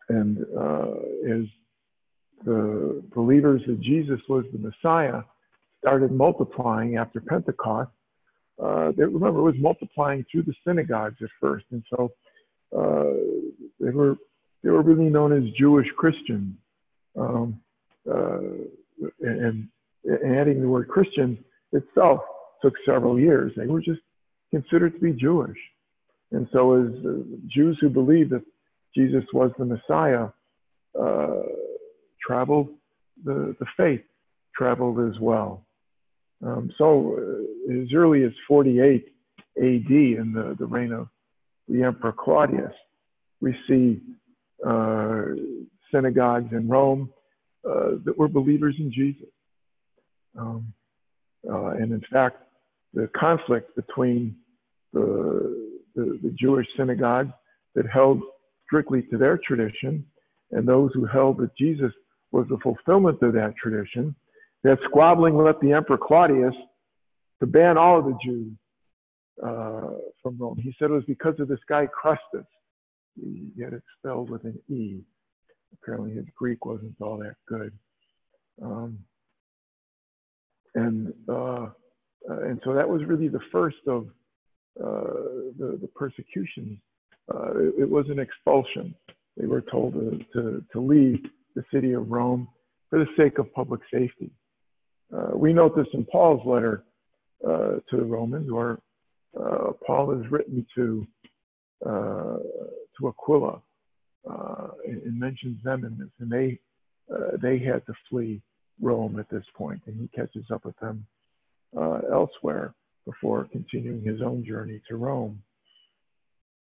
And 0.08 0.38
uh, 0.56 0.92
as 1.28 1.46
the 2.44 3.02
believers 3.14 3.62
that 3.66 3.80
Jesus 3.80 4.20
was 4.28 4.44
the 4.52 4.58
Messiah 4.58 5.22
started 5.80 6.12
multiplying 6.12 6.96
after 6.96 7.20
Pentecost, 7.20 7.90
uh, 8.62 8.92
they, 8.96 9.04
remember, 9.04 9.40
it 9.40 9.42
was 9.42 9.54
multiplying 9.58 10.24
through 10.30 10.42
the 10.42 10.54
synagogues 10.66 11.16
at 11.22 11.30
first. 11.40 11.64
And 11.70 11.82
so 11.90 12.12
uh, 12.76 13.14
they, 13.80 13.90
were, 13.90 14.16
they 14.62 14.70
were 14.70 14.82
really 14.82 15.10
known 15.10 15.32
as 15.32 15.52
Jewish 15.58 15.88
Christians. 15.96 16.54
Um, 17.16 17.60
uh, 18.10 18.38
and, 19.20 19.68
and 20.04 20.36
adding 20.36 20.60
the 20.60 20.68
word 20.68 20.88
Christian 20.88 21.38
itself 21.72 22.20
took 22.62 22.74
several 22.86 23.18
years. 23.18 23.52
They 23.56 23.66
were 23.66 23.80
just 23.80 24.00
considered 24.50 24.94
to 24.94 25.00
be 25.00 25.12
Jewish. 25.12 25.56
And 26.32 26.48
so, 26.52 26.74
as 26.74 26.92
uh, 27.04 27.22
Jews 27.48 27.78
who 27.80 27.88
believed 27.88 28.30
that 28.30 28.44
Jesus 28.94 29.24
was 29.32 29.50
the 29.58 29.64
Messiah 29.64 30.28
uh, 31.00 31.42
traveled, 32.24 32.68
the, 33.24 33.54
the 33.58 33.66
faith 33.76 34.02
traveled 34.56 35.12
as 35.12 35.20
well. 35.20 35.63
Um, 36.42 36.70
so, 36.76 37.16
uh, 37.18 37.82
as 37.82 37.88
early 37.94 38.24
as 38.24 38.32
48 38.48 39.06
AD, 39.56 39.62
in 39.90 40.32
the, 40.34 40.56
the 40.58 40.66
reign 40.66 40.92
of 40.92 41.08
the 41.68 41.82
Emperor 41.82 42.12
Claudius, 42.12 42.72
we 43.40 43.54
see 43.68 44.00
uh, 44.66 45.24
synagogues 45.92 46.52
in 46.52 46.68
Rome 46.68 47.10
uh, 47.68 47.92
that 48.04 48.16
were 48.16 48.28
believers 48.28 48.74
in 48.78 48.92
Jesus. 48.92 49.28
Um, 50.38 50.72
uh, 51.48 51.70
and 51.70 51.92
in 51.92 52.02
fact, 52.12 52.38
the 52.92 53.08
conflict 53.16 53.74
between 53.76 54.36
the, 54.92 55.80
the, 55.94 56.18
the 56.22 56.34
Jewish 56.38 56.66
synagogues 56.76 57.32
that 57.74 57.86
held 57.92 58.22
strictly 58.66 59.02
to 59.10 59.18
their 59.18 59.38
tradition 59.38 60.04
and 60.50 60.66
those 60.66 60.90
who 60.94 61.04
held 61.04 61.38
that 61.38 61.56
Jesus 61.56 61.92
was 62.32 62.46
the 62.48 62.58
fulfillment 62.62 63.22
of 63.22 63.32
that 63.34 63.54
tradition, 63.60 64.14
that 64.64 64.78
squabbling 64.84 65.36
led 65.36 65.56
the 65.60 65.72
Emperor 65.72 65.98
Claudius 65.98 66.54
to 67.40 67.46
ban 67.46 67.78
all 67.78 67.98
of 67.98 68.06
the 68.06 68.18
Jews 68.24 68.52
uh, 69.42 69.90
from 70.22 70.38
Rome. 70.38 70.58
He 70.60 70.74
said 70.78 70.90
it 70.90 70.94
was 70.94 71.04
because 71.06 71.38
of 71.38 71.48
this 71.48 71.60
guy 71.68 71.86
Chrestus. 71.86 72.46
He 73.14 73.62
had 73.62 73.74
it 73.74 73.82
spelled 73.98 74.30
with 74.30 74.44
an 74.44 74.58
E. 74.68 75.00
Apparently 75.74 76.14
his 76.14 76.24
Greek 76.36 76.64
wasn't 76.64 76.94
all 77.00 77.18
that 77.18 77.36
good. 77.46 77.72
Um, 78.62 78.98
and 80.74 81.12
uh, 81.28 81.66
and 82.28 82.60
so 82.64 82.72
that 82.72 82.88
was 82.88 83.02
really 83.04 83.28
the 83.28 83.40
first 83.52 83.76
of 83.86 84.06
uh, 84.82 85.52
the, 85.58 85.78
the 85.80 85.88
persecutions. 85.94 86.78
Uh, 87.32 87.58
it, 87.58 87.74
it, 87.82 87.90
was 87.90 88.06
an 88.08 88.18
expulsion. 88.18 88.94
They 89.36 89.46
were 89.46 89.60
told 89.60 89.94
to, 89.94 90.20
to, 90.32 90.64
to, 90.72 90.80
leave 90.80 91.20
the 91.54 91.64
city 91.72 91.92
of 91.92 92.10
Rome 92.10 92.48
for 92.90 92.98
the 92.98 93.06
sake 93.16 93.38
of 93.38 93.52
public 93.54 93.80
safety. 93.92 94.30
Uh, 95.12 95.36
we 95.36 95.52
note 95.52 95.76
this 95.76 95.86
in 95.92 96.04
Paul's 96.04 96.44
letter 96.46 96.84
uh, 97.46 97.76
to 97.90 97.96
the 97.96 98.04
Romans, 98.04 98.50
where 98.50 98.78
Paul 99.86 100.12
is 100.20 100.30
written 100.30 100.66
to 100.74 101.06
to 101.84 103.08
Aquila 103.08 103.60
and, 104.86 105.02
and, 105.02 105.18
mentions 105.18 105.62
them 105.64 105.84
in 105.84 105.98
this, 105.98 106.08
and 106.20 106.30
they 106.30 106.58
they 107.42 107.58
had 107.58 107.84
to 107.86 107.94
flee 108.08 108.40
Rome 108.80 109.18
at 109.18 109.28
this 109.28 109.44
point, 109.54 109.82
and 109.86 110.00
he 110.00 110.08
catches 110.08 110.50
up 110.50 110.64
with 110.64 110.78
them 110.80 111.06
uh, 111.76 112.00
elsewhere 112.12 112.74
before 113.04 113.48
continuing 113.52 114.02
his 114.02 114.22
own 114.22 114.44
journey 114.44 114.80
to 114.88 114.96
Rome. 114.96 115.42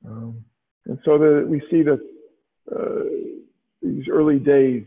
Um, 0.06 0.44
and 0.84 0.98
so 1.04 1.18
the, 1.18 1.46
we 1.48 1.60
see 1.70 1.82
that 1.82 2.00
uh, 2.74 3.04
these 3.82 4.04
early 4.10 4.38
days 4.38 4.84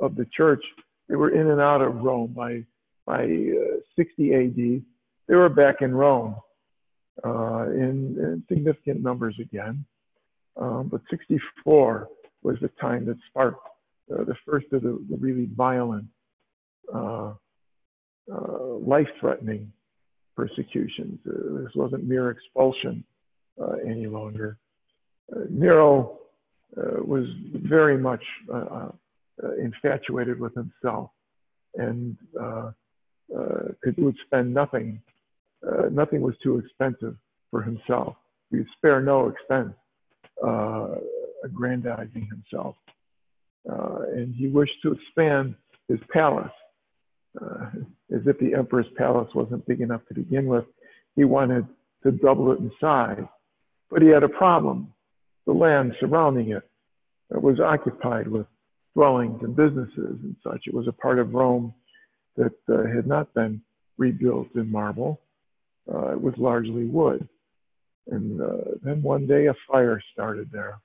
of 0.00 0.14
the 0.14 0.26
church, 0.36 0.64
they 1.08 1.16
were 1.16 1.30
in 1.30 1.50
and 1.50 1.60
out 1.60 1.82
of 1.82 1.96
Rome. 1.96 2.32
By, 2.34 2.64
by 3.06 3.24
uh, 3.24 3.80
60 3.96 4.34
AD, 4.34 4.82
they 5.28 5.34
were 5.34 5.48
back 5.48 5.76
in 5.80 5.94
Rome 5.94 6.36
uh, 7.24 7.64
in, 7.70 8.16
in, 8.18 8.42
significant 8.48 9.02
numbers 9.02 9.36
again. 9.40 9.84
Um, 10.56 10.88
but 10.88 11.00
64 11.10 12.08
was 12.42 12.56
the 12.60 12.68
time 12.80 13.06
that 13.06 13.16
sparked 13.28 13.66
uh, 14.12 14.24
the 14.24 14.34
first 14.46 14.66
of 14.72 14.82
the, 14.82 15.04
the 15.08 15.16
really 15.16 15.48
violent 15.56 16.06
uh, 16.92 17.32
uh, 18.32 18.64
life-threatening 18.80 19.72
persecutions. 20.36 21.18
Uh, 21.26 21.62
this 21.62 21.74
wasn't 21.74 22.04
mere 22.04 22.30
expulsion 22.30 23.04
any 23.86 24.06
longer. 24.06 24.58
Nero 25.50 26.18
was 26.74 27.26
very 27.54 27.96
much 27.96 28.22
infatuated 29.60 30.40
with 30.40 30.52
himself 30.54 31.10
and 31.76 32.16
could 33.82 33.96
would 33.98 34.16
spend 34.26 34.52
nothing. 34.52 35.00
nothing 35.90 36.20
was 36.20 36.34
too 36.42 36.58
expensive 36.58 37.16
for 37.50 37.62
himself. 37.62 38.16
He 38.50 38.58
would 38.58 38.68
spare 38.76 39.00
no 39.00 39.28
expense 39.28 39.74
aggrandizing 41.44 42.28
himself. 42.28 42.76
Uh, 43.70 44.00
and 44.14 44.34
he 44.34 44.48
wished 44.48 44.74
to 44.82 44.92
expand 44.92 45.54
his 45.88 45.98
palace 46.12 46.50
uh, 47.40 47.66
as 48.14 48.22
if 48.26 48.38
the 48.38 48.54
emperor's 48.54 48.86
palace 48.96 49.28
wasn't 49.34 49.66
big 49.66 49.80
enough 49.80 50.02
to 50.08 50.14
begin 50.14 50.46
with. 50.46 50.64
He 51.16 51.24
wanted 51.24 51.66
to 52.02 52.12
double 52.12 52.52
it 52.52 52.58
in 52.58 52.70
size. 52.80 53.24
But 53.90 54.02
he 54.02 54.08
had 54.08 54.22
a 54.22 54.28
problem. 54.28 54.92
The 55.46 55.52
land 55.52 55.94
surrounding 56.00 56.50
it 56.50 56.62
was 57.30 57.60
occupied 57.60 58.28
with 58.28 58.46
dwellings 58.94 59.40
and 59.42 59.54
businesses 59.54 60.18
and 60.22 60.36
such. 60.42 60.62
It 60.66 60.74
was 60.74 60.88
a 60.88 60.92
part 60.92 61.18
of 61.18 61.34
Rome 61.34 61.74
that 62.36 62.54
uh, 62.68 62.86
had 62.94 63.06
not 63.06 63.32
been 63.34 63.62
rebuilt 63.98 64.48
in 64.54 64.70
marble. 64.70 65.20
Uh, 65.92 66.12
it 66.12 66.20
was 66.20 66.34
largely 66.38 66.84
wood. 66.84 67.28
And 68.10 68.40
uh, 68.40 68.76
then 68.82 69.02
one 69.02 69.26
day 69.26 69.46
a 69.46 69.54
fire 69.70 70.00
started 70.12 70.50
there. 70.52 70.80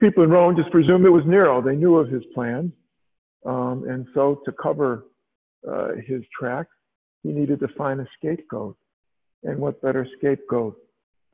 People 0.00 0.22
in 0.22 0.30
Rome 0.30 0.54
just 0.56 0.70
presumed 0.70 1.04
it 1.04 1.10
was 1.10 1.24
Nero. 1.26 1.60
They 1.60 1.74
knew 1.74 1.96
of 1.96 2.08
his 2.08 2.22
plans. 2.34 2.72
Um, 3.44 3.84
and 3.88 4.06
so 4.14 4.40
to 4.44 4.52
cover 4.52 5.06
uh, 5.68 5.88
his 6.06 6.22
tracks, 6.38 6.70
he 7.22 7.30
needed 7.30 7.58
to 7.60 7.68
find 7.76 8.00
a 8.00 8.06
scapegoat. 8.16 8.76
And 9.42 9.58
what 9.58 9.80
better 9.82 10.06
scapegoat 10.18 10.76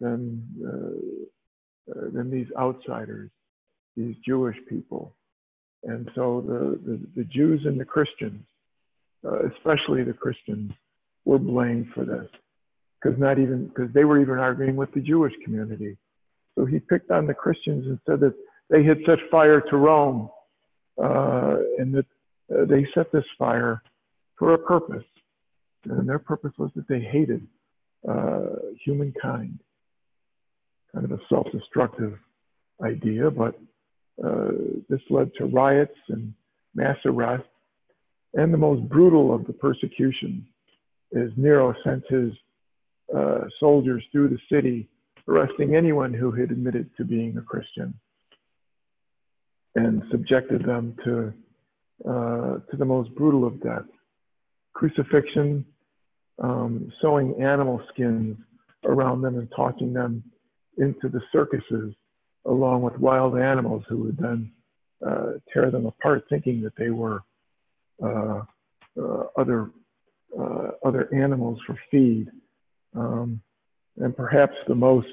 than, 0.01 0.47
uh, 0.67 2.11
than 2.13 2.31
these 2.31 2.47
outsiders, 2.59 3.31
these 3.97 4.17
Jewish 4.27 4.57
people. 4.69 5.15
And 5.85 6.11
so 6.15 6.43
the, 6.47 6.81
the, 6.85 7.01
the 7.17 7.25
Jews 7.25 7.63
and 7.65 7.79
the 7.79 7.85
Christians, 7.85 8.43
uh, 9.25 9.49
especially 9.49 10.03
the 10.03 10.13
Christians, 10.13 10.73
were 11.25 11.39
blamed 11.39 11.89
for 11.95 12.05
this 12.05 12.27
because 13.05 13.19
not 13.19 13.39
even 13.39 13.67
because 13.69 13.93
they 13.93 14.05
were 14.05 14.21
even 14.21 14.39
arguing 14.39 14.77
with 14.77 14.93
the 14.95 15.01
Jewish 15.01 15.33
community. 15.45 15.97
So 16.57 16.65
he 16.65 16.79
picked 16.79 17.11
on 17.11 17.27
the 17.27 17.35
Christians 17.35 17.87
and 17.87 17.99
said 18.07 18.21
that 18.21 18.35
they 18.71 18.83
had 18.83 18.99
set 19.07 19.19
fire 19.31 19.61
to 19.61 19.77
Rome 19.77 20.31
uh, 21.03 21.57
and 21.79 21.95
that 21.95 22.07
uh, 22.51 22.65
they 22.67 22.87
set 22.95 23.13
this 23.13 23.25
fire 23.39 23.83
for 24.39 24.55
a 24.55 24.59
purpose. 24.59 25.05
And 25.85 26.09
their 26.09 26.19
purpose 26.19 26.53
was 26.59 26.71
that 26.77 26.89
they 26.89 27.01
hated 27.01 27.47
uh, 28.09 28.57
humankind. 28.85 29.59
Kind 30.95 31.05
of 31.05 31.13
a 31.13 31.21
self 31.29 31.47
destructive 31.53 32.19
idea, 32.83 33.31
but 33.31 33.59
this 34.89 35.01
led 35.11 35.31
to 35.39 35.47
riots 35.47 35.99
and 36.09 36.33
mass 36.75 36.97
arrests. 37.05 37.47
And 38.35 38.53
the 38.53 38.59
most 38.59 38.89
brutal 38.89 39.35
of 39.35 39.47
the 39.47 39.53
persecution 39.53 40.47
is 41.13 41.31
Nero 41.37 41.75
sent 41.85 42.03
his 42.09 42.33
uh, 43.15 43.43
soldiers 43.61 44.03
through 44.11 44.29
the 44.29 44.39
city, 44.51 44.89
arresting 45.29 45.77
anyone 45.77 46.13
who 46.13 46.33
had 46.33 46.51
admitted 46.51 46.91
to 46.97 47.05
being 47.05 47.37
a 47.37 47.43
Christian 47.43 47.95
and 49.77 50.03
subjected 50.11 50.65
them 50.65 50.97
to, 51.05 51.33
uh, 52.09 52.59
to 52.71 52.77
the 52.77 52.85
most 52.85 53.15
brutal 53.15 53.47
of 53.47 53.63
deaths 53.63 53.89
crucifixion, 54.75 55.65
um, 56.43 56.93
sewing 57.01 57.41
animal 57.41 57.81
skins 57.93 58.37
around 58.85 59.23
them 59.23 59.39
and 59.39 59.49
tossing 59.55 59.93
them 59.93 60.23
into 60.79 61.09
the 61.09 61.21
circuses 61.33 61.95
along 62.47 62.83
with 62.83 62.97
wild 62.99 63.39
animals 63.39 63.85
who 63.89 63.99
would 63.99 64.17
then 64.19 64.51
uh, 65.07 65.33
tear 65.53 65.71
them 65.71 65.87
apart, 65.87 66.25
thinking 66.29 66.63
that 66.63 66.77
they 66.77 66.91
were 66.91 67.23
uh, 68.03 68.43
uh 69.01 69.25
other 69.37 69.71
uh, 70.39 70.69
other 70.85 71.09
animals 71.15 71.59
for 71.67 71.79
feed. 71.91 72.29
Um, 72.97 73.41
and 73.97 74.17
perhaps 74.17 74.55
the 74.67 74.75
most 74.75 75.09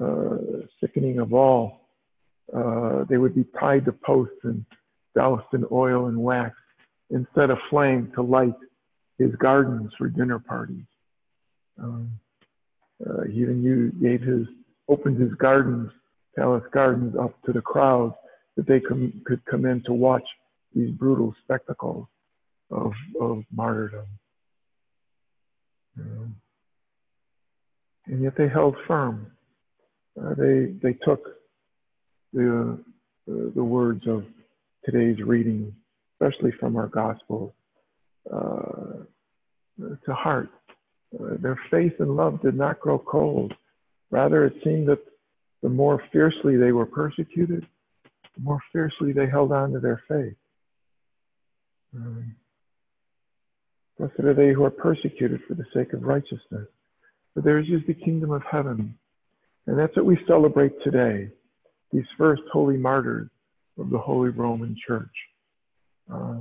uh, 0.00 0.36
sickening 0.80 1.18
of 1.18 1.32
all 1.32 1.80
they 3.08 3.18
would 3.18 3.34
be 3.34 3.44
tied 3.58 3.84
to 3.84 3.92
posts 3.92 4.38
and 4.44 4.64
doused 5.14 5.52
in 5.52 5.64
oil 5.70 6.06
and 6.06 6.16
wax 6.16 6.54
instead 7.10 7.50
of 7.50 7.58
flame 7.68 8.10
to 8.14 8.22
light 8.22 8.54
his 9.18 9.30
gardens 9.36 9.92
for 9.98 10.08
dinner 10.08 10.38
parties. 10.38 10.84
Um, 11.82 12.18
uh, 13.04 13.24
he 13.24 13.40
even 13.40 13.92
gave 14.00 14.22
his, 14.22 14.46
opened 14.88 15.20
his 15.20 15.32
gardens, 15.34 15.90
palace 16.36 16.64
gardens, 16.72 17.14
up 17.20 17.34
to 17.44 17.52
the 17.52 17.60
crowds 17.60 18.14
that 18.56 18.66
they 18.66 18.80
com- 18.80 19.22
could 19.24 19.44
come 19.46 19.66
in 19.66 19.82
to 19.84 19.92
watch 19.92 20.24
these 20.74 20.90
brutal 20.90 21.34
spectacles 21.42 22.06
of, 22.70 22.92
of 23.20 23.44
martyrdom. 23.54 24.06
And 28.06 28.22
yet 28.22 28.34
they 28.36 28.48
held 28.48 28.76
firm. 28.86 29.26
Uh, 30.20 30.34
they, 30.34 30.74
they 30.82 30.94
took 31.04 31.20
the, 32.32 32.78
uh, 33.30 33.32
the 33.54 33.64
words 33.64 34.06
of 34.06 34.24
today's 34.84 35.22
reading, 35.24 35.74
especially 36.14 36.52
from 36.58 36.76
our 36.76 36.88
gospel, 36.88 37.54
uh, 38.32 39.04
to 39.78 40.14
heart. 40.14 40.48
Uh, 41.14 41.36
their 41.40 41.58
faith 41.70 41.92
and 41.98 42.16
love 42.16 42.40
did 42.42 42.54
not 42.54 42.80
grow 42.80 42.98
cold. 42.98 43.52
Rather, 44.10 44.46
it 44.46 44.54
seemed 44.64 44.88
that 44.88 44.98
the 45.62 45.68
more 45.68 46.02
fiercely 46.12 46.56
they 46.56 46.72
were 46.72 46.86
persecuted, 46.86 47.66
the 48.36 48.42
more 48.42 48.60
fiercely 48.72 49.12
they 49.12 49.28
held 49.28 49.52
on 49.52 49.72
to 49.72 49.80
their 49.80 50.02
faith. 50.08 50.34
Um, 51.94 52.34
blessed 53.98 54.20
are 54.20 54.34
they 54.34 54.52
who 54.52 54.64
are 54.64 54.70
persecuted 54.70 55.40
for 55.46 55.54
the 55.54 55.66
sake 55.74 55.92
of 55.92 56.02
righteousness, 56.02 56.66
for 57.34 57.40
theirs 57.42 57.66
is 57.68 57.86
the 57.86 57.94
kingdom 57.94 58.32
of 58.32 58.42
heaven. 58.50 58.98
And 59.66 59.78
that's 59.78 59.94
what 59.96 60.06
we 60.06 60.18
celebrate 60.26 60.72
today, 60.82 61.28
these 61.92 62.06
first 62.18 62.42
holy 62.52 62.76
martyrs 62.76 63.28
of 63.78 63.90
the 63.90 63.98
Holy 63.98 64.30
Roman 64.30 64.76
Church. 64.86 65.14
Uh, 66.12 66.40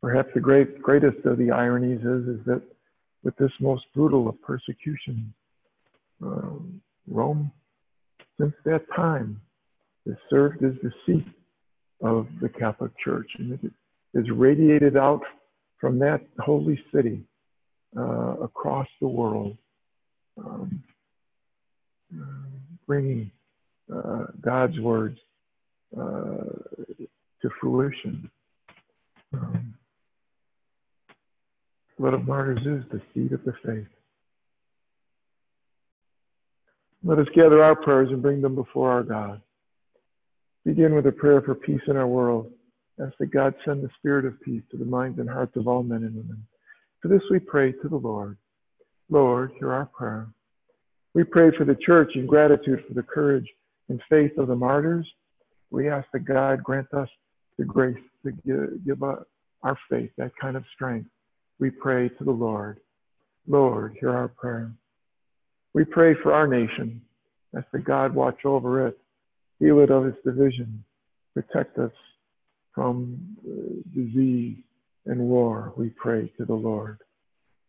perhaps 0.00 0.28
the 0.34 0.40
great, 0.40 0.80
greatest 0.80 1.24
of 1.24 1.38
the 1.38 1.50
ironies 1.50 2.00
is, 2.00 2.28
is 2.28 2.44
that 2.46 2.62
with 3.24 3.36
this 3.36 3.50
most 3.60 3.84
brutal 3.94 4.28
of 4.28 4.40
persecution, 4.42 5.32
uh, 6.24 6.50
Rome, 7.08 7.50
since 8.42 8.54
that 8.64 8.82
time, 8.94 9.40
has 10.06 10.16
served 10.28 10.64
as 10.64 10.72
the 10.82 10.90
seat 11.06 11.26
of 12.02 12.26
the 12.40 12.48
Catholic 12.48 12.90
Church, 12.98 13.30
and 13.38 13.52
it 13.52 13.72
is 14.14 14.26
radiated 14.34 14.96
out 14.96 15.20
from 15.80 15.98
that 16.00 16.22
holy 16.40 16.82
city 16.92 17.22
uh, 17.96 18.36
across 18.42 18.88
the 19.00 19.06
world, 19.06 19.56
um, 20.38 20.82
uh, 22.14 22.24
bringing 22.86 23.30
uh, 23.94 24.24
God's 24.40 24.78
words 24.80 25.18
uh, 25.96 26.44
to 27.42 27.50
fruition. 27.60 28.28
Um, 29.32 29.74
blood 31.96 32.14
of 32.14 32.26
martyrs 32.26 32.58
is 32.60 32.90
the 32.90 33.00
seed 33.14 33.32
of 33.32 33.44
the 33.44 33.54
faith. 33.64 33.86
Let 37.04 37.18
us 37.18 37.26
gather 37.34 37.62
our 37.62 37.74
prayers 37.74 38.08
and 38.10 38.22
bring 38.22 38.40
them 38.40 38.54
before 38.54 38.90
our 38.90 39.02
God. 39.02 39.40
Begin 40.64 40.94
with 40.94 41.06
a 41.06 41.12
prayer 41.12 41.42
for 41.42 41.54
peace 41.54 41.80
in 41.88 41.96
our 41.96 42.06
world. 42.06 42.50
Ask 43.00 43.14
that 43.18 43.32
God 43.32 43.54
send 43.64 43.82
the 43.82 43.90
spirit 43.98 44.24
of 44.24 44.40
peace 44.42 44.62
to 44.70 44.76
the 44.76 44.84
minds 44.84 45.18
and 45.18 45.28
hearts 45.28 45.56
of 45.56 45.66
all 45.66 45.82
men 45.82 46.04
and 46.04 46.14
women. 46.14 46.46
For 47.00 47.08
this 47.08 47.22
we 47.30 47.40
pray 47.40 47.72
to 47.72 47.88
the 47.88 47.96
Lord. 47.96 48.36
Lord, 49.10 49.52
hear 49.58 49.72
our 49.72 49.86
prayer. 49.86 50.28
We 51.14 51.24
pray 51.24 51.50
for 51.56 51.64
the 51.64 51.74
church 51.74 52.12
in 52.14 52.26
gratitude 52.26 52.84
for 52.86 52.94
the 52.94 53.02
courage 53.02 53.48
and 53.88 54.00
faith 54.08 54.38
of 54.38 54.46
the 54.46 54.56
martyrs 54.56 55.06
we 55.72 55.88
ask 55.88 56.06
that 56.12 56.26
God 56.26 56.62
grant 56.62 56.92
us 56.92 57.08
the 57.58 57.64
grace 57.64 57.96
to 58.24 58.32
give, 58.84 59.02
our 59.02 59.78
faith 59.88 60.10
that 60.18 60.32
kind 60.40 60.56
of 60.56 60.64
strength. 60.74 61.08
We 61.58 61.70
pray 61.70 62.10
to 62.10 62.24
the 62.24 62.30
Lord. 62.30 62.80
Lord, 63.46 63.96
hear 63.98 64.10
our 64.10 64.28
prayer. 64.28 64.70
We 65.74 65.84
pray 65.84 66.14
for 66.22 66.32
our 66.32 66.46
nation. 66.46 67.00
That 67.52 67.66
God 67.84 68.14
watch 68.14 68.46
over 68.46 68.86
it, 68.86 68.98
heal 69.58 69.80
it 69.80 69.90
of 69.90 70.06
its 70.06 70.16
division, 70.24 70.82
protect 71.34 71.78
us 71.78 71.92
from 72.74 73.36
uh, 73.46 73.82
disease 73.94 74.56
and 75.04 75.20
war. 75.20 75.74
We 75.76 75.90
pray 75.90 76.32
to 76.38 76.46
the 76.46 76.54
Lord. 76.54 76.98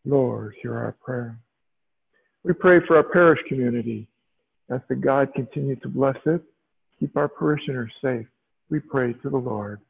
Lord, 0.05 0.55
hear 0.61 0.75
our 0.75 0.93
prayer. 1.03 1.37
We 2.43 2.53
pray 2.53 2.79
for 2.87 2.95
our 2.95 3.03
parish 3.03 3.39
community. 3.49 4.07
That 4.69 5.01
God 5.01 5.33
continue 5.35 5.75
to 5.77 5.89
bless 5.89 6.15
it 6.25 6.41
Keep 7.03 7.17
our 7.17 7.27
parishioners 7.27 7.91
safe. 8.01 8.27
We 8.69 8.79
pray 8.79 9.11
to 9.11 9.29
the 9.29 9.37
Lord. 9.37 9.81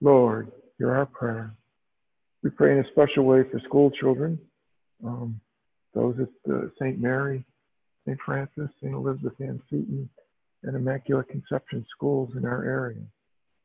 Lord, 0.00 0.50
hear 0.76 0.92
our 0.92 1.06
prayer. 1.06 1.54
We 2.42 2.50
pray 2.50 2.72
in 2.72 2.84
a 2.84 2.88
special 2.90 3.24
way 3.24 3.44
for 3.48 3.60
school 3.60 3.92
children, 3.92 4.40
um, 5.04 5.40
those 5.98 6.16
at 6.20 6.52
uh, 6.52 6.66
St. 6.80 7.00
Mary, 7.00 7.44
St. 8.06 8.18
Francis, 8.24 8.70
St. 8.80 8.94
Elizabeth 8.94 9.40
Ann 9.40 9.60
Seton, 9.70 10.08
and 10.62 10.76
Immaculate 10.76 11.28
Conception 11.28 11.84
schools 11.94 12.30
in 12.36 12.44
our 12.44 12.64
area. 12.64 13.02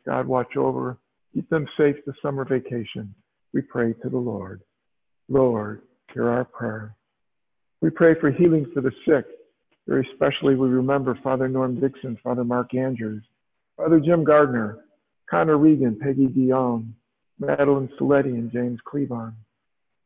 God 0.06 0.28
watch 0.28 0.58
over, 0.58 0.98
keep 1.34 1.50
them 1.50 1.68
safe 1.78 1.96
this 2.06 2.16
summer 2.22 2.46
vacation. 2.46 3.14
We 3.54 3.62
pray 3.62 3.94
to 3.94 4.10
the 4.10 4.18
Lord. 4.18 4.62
Lord, 5.30 5.82
hear 6.14 6.30
our 6.30 6.46
prayer. 6.46 6.96
We 7.82 7.90
pray 7.90 8.16
for 8.20 8.32
healing 8.32 8.66
for 8.74 8.82
the 8.82 8.92
sick 9.08 9.26
very 9.88 10.08
especially, 10.14 10.56
we 10.56 10.70
remember 10.70 11.18
Father 11.24 11.48
Norm 11.50 11.80
Dixon, 11.80 12.18
Father 12.24 12.44
Mark 12.44 12.74
Andrews, 12.74 13.24
Father 13.76 14.00
Jim 14.00 14.24
Gardner, 14.24 14.80
Connor 15.30 15.58
Regan, 15.58 16.00
Peggy 16.00 16.28
Dion, 16.28 16.96
Madeline 17.40 17.90
Saletti, 18.00 18.34
and 18.34 18.52
James 18.52 18.80
Cleavon, 18.88 19.34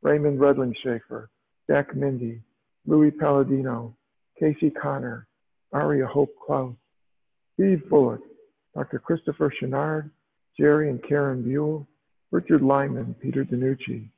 Raymond 0.01 0.39
Redling 0.39 0.73
Schaefer, 0.83 1.29
Jack 1.69 1.95
Mindy, 1.95 2.41
Louis 2.86 3.12
Palladino, 3.12 3.95
Casey 4.39 4.69
Connor, 4.69 5.27
Aria 5.73 6.08
Hope 6.08 6.34
Klaus, 6.45 6.75
Steve 7.53 7.82
Bullock, 7.89 8.21
Dr. 8.75 8.99
Christopher 8.99 9.51
Chenard, 9.60 10.10
Jerry 10.58 10.89
and 10.89 11.03
Karen 11.03 11.43
Buell, 11.43 11.88
Richard 12.32 12.62
Lyman, 12.62 13.15
Peter 13.21 13.43
DiNucci, 13.43 14.10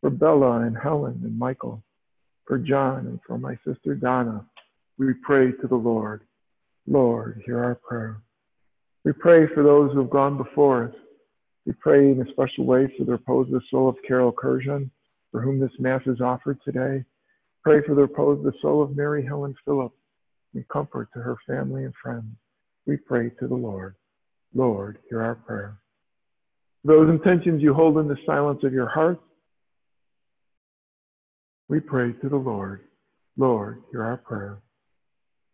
for 0.00 0.10
Bella 0.10 0.62
and 0.62 0.76
Helen 0.76 1.20
and 1.22 1.38
Michael, 1.38 1.82
for 2.46 2.58
John 2.58 3.06
and 3.06 3.20
for 3.26 3.38
my 3.38 3.56
sister 3.66 3.94
Donna, 3.94 4.44
we 4.98 5.14
pray 5.22 5.52
to 5.52 5.66
the 5.66 5.76
Lord. 5.76 6.22
Lord, 6.86 7.42
hear 7.46 7.62
our 7.62 7.76
prayer. 7.76 8.20
We 9.04 9.12
pray 9.12 9.46
for 9.54 9.62
those 9.62 9.92
who 9.92 10.00
have 10.00 10.10
gone 10.10 10.36
before 10.36 10.84
us. 10.84 10.94
We 11.66 11.72
pray 11.74 12.10
in 12.10 12.20
a 12.20 12.30
special 12.32 12.64
way 12.66 12.92
for 12.98 13.04
the 13.04 13.12
repose 13.12 13.46
of 13.46 13.52
the 13.52 13.60
soul 13.70 13.88
of 13.88 13.96
Carol 14.06 14.32
Kurjan, 14.32 14.90
for 15.32 15.40
whom 15.40 15.58
this 15.58 15.72
Mass 15.80 16.02
is 16.06 16.20
offered 16.20 16.60
today. 16.64 17.04
Pray 17.64 17.80
for 17.84 17.94
the 17.94 18.02
repose 18.02 18.38
of 18.38 18.44
the 18.44 18.58
soul 18.60 18.82
of 18.82 18.96
Mary 18.96 19.24
Helen 19.24 19.54
Phillips 19.64 19.96
and 20.54 20.68
comfort 20.68 21.08
to 21.14 21.20
her 21.20 21.36
family 21.46 21.84
and 21.84 21.94
friends. 22.00 22.26
We 22.86 22.98
pray 22.98 23.30
to 23.40 23.48
the 23.48 23.54
Lord. 23.54 23.96
Lord, 24.54 24.98
hear 25.08 25.22
our 25.22 25.34
prayer. 25.34 25.78
Those 26.84 27.08
intentions 27.08 27.62
you 27.62 27.72
hold 27.72 27.98
in 27.98 28.08
the 28.08 28.16
silence 28.26 28.60
of 28.64 28.72
your 28.72 28.88
heart, 28.88 29.20
we 31.68 31.80
pray 31.80 32.12
to 32.12 32.28
the 32.28 32.36
Lord. 32.36 32.82
Lord, 33.36 33.82
hear 33.90 34.02
our 34.02 34.18
prayer. 34.18 34.58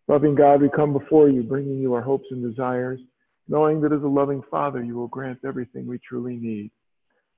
Loving 0.09 0.35
God, 0.35 0.63
we 0.63 0.71
come 0.71 0.93
before 0.93 1.29
you, 1.29 1.43
bringing 1.43 1.79
you 1.79 1.93
our 1.95 2.01
hopes 2.01 2.27
and 2.31 2.43
desires, 2.43 2.99
knowing 3.47 3.81
that 3.83 3.93
as 3.93 4.03
a 4.03 4.09
loving 4.09 4.43
Father, 4.51 4.83
you 4.83 4.97
will 4.97 5.07
grant 5.07 5.39
everything 5.47 5.87
we 5.87 5.99
truly 5.99 6.37
need. 6.37 6.71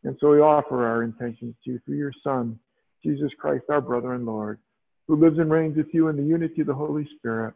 And 0.05 0.17
so 0.21 0.31
we 0.31 0.41
offer 0.41 0.87
our 0.87 1.03
intentions 1.03 1.55
to 1.65 1.73
you 1.73 1.81
through 1.85 1.99
your 1.99 2.13
Son, 2.25 2.59
Jesus 3.03 3.31
Christ, 3.39 3.65
our 3.69 3.81
brother 3.81 4.15
and 4.15 4.25
Lord, 4.25 4.59
who 5.07 5.17
lives 5.17 5.39
and 5.39 5.51
reigns 5.51 5.77
with 5.77 5.93
you 5.93 6.09
in 6.09 6.17
the 6.17 6.23
unity 6.23 6.63
of 6.63 6.67
the 6.67 6.75
Holy 6.75 7.07
Spirit, 7.19 7.55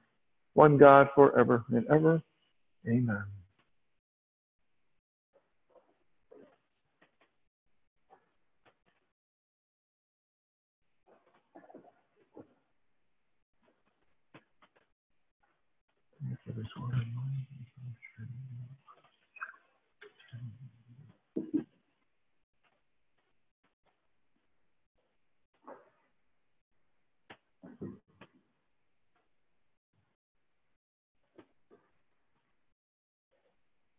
one 0.52 0.76
God 0.76 1.09
forever 1.14 1.64
and 1.70 1.87
ever. 1.88 2.22
Amen. 2.87 3.24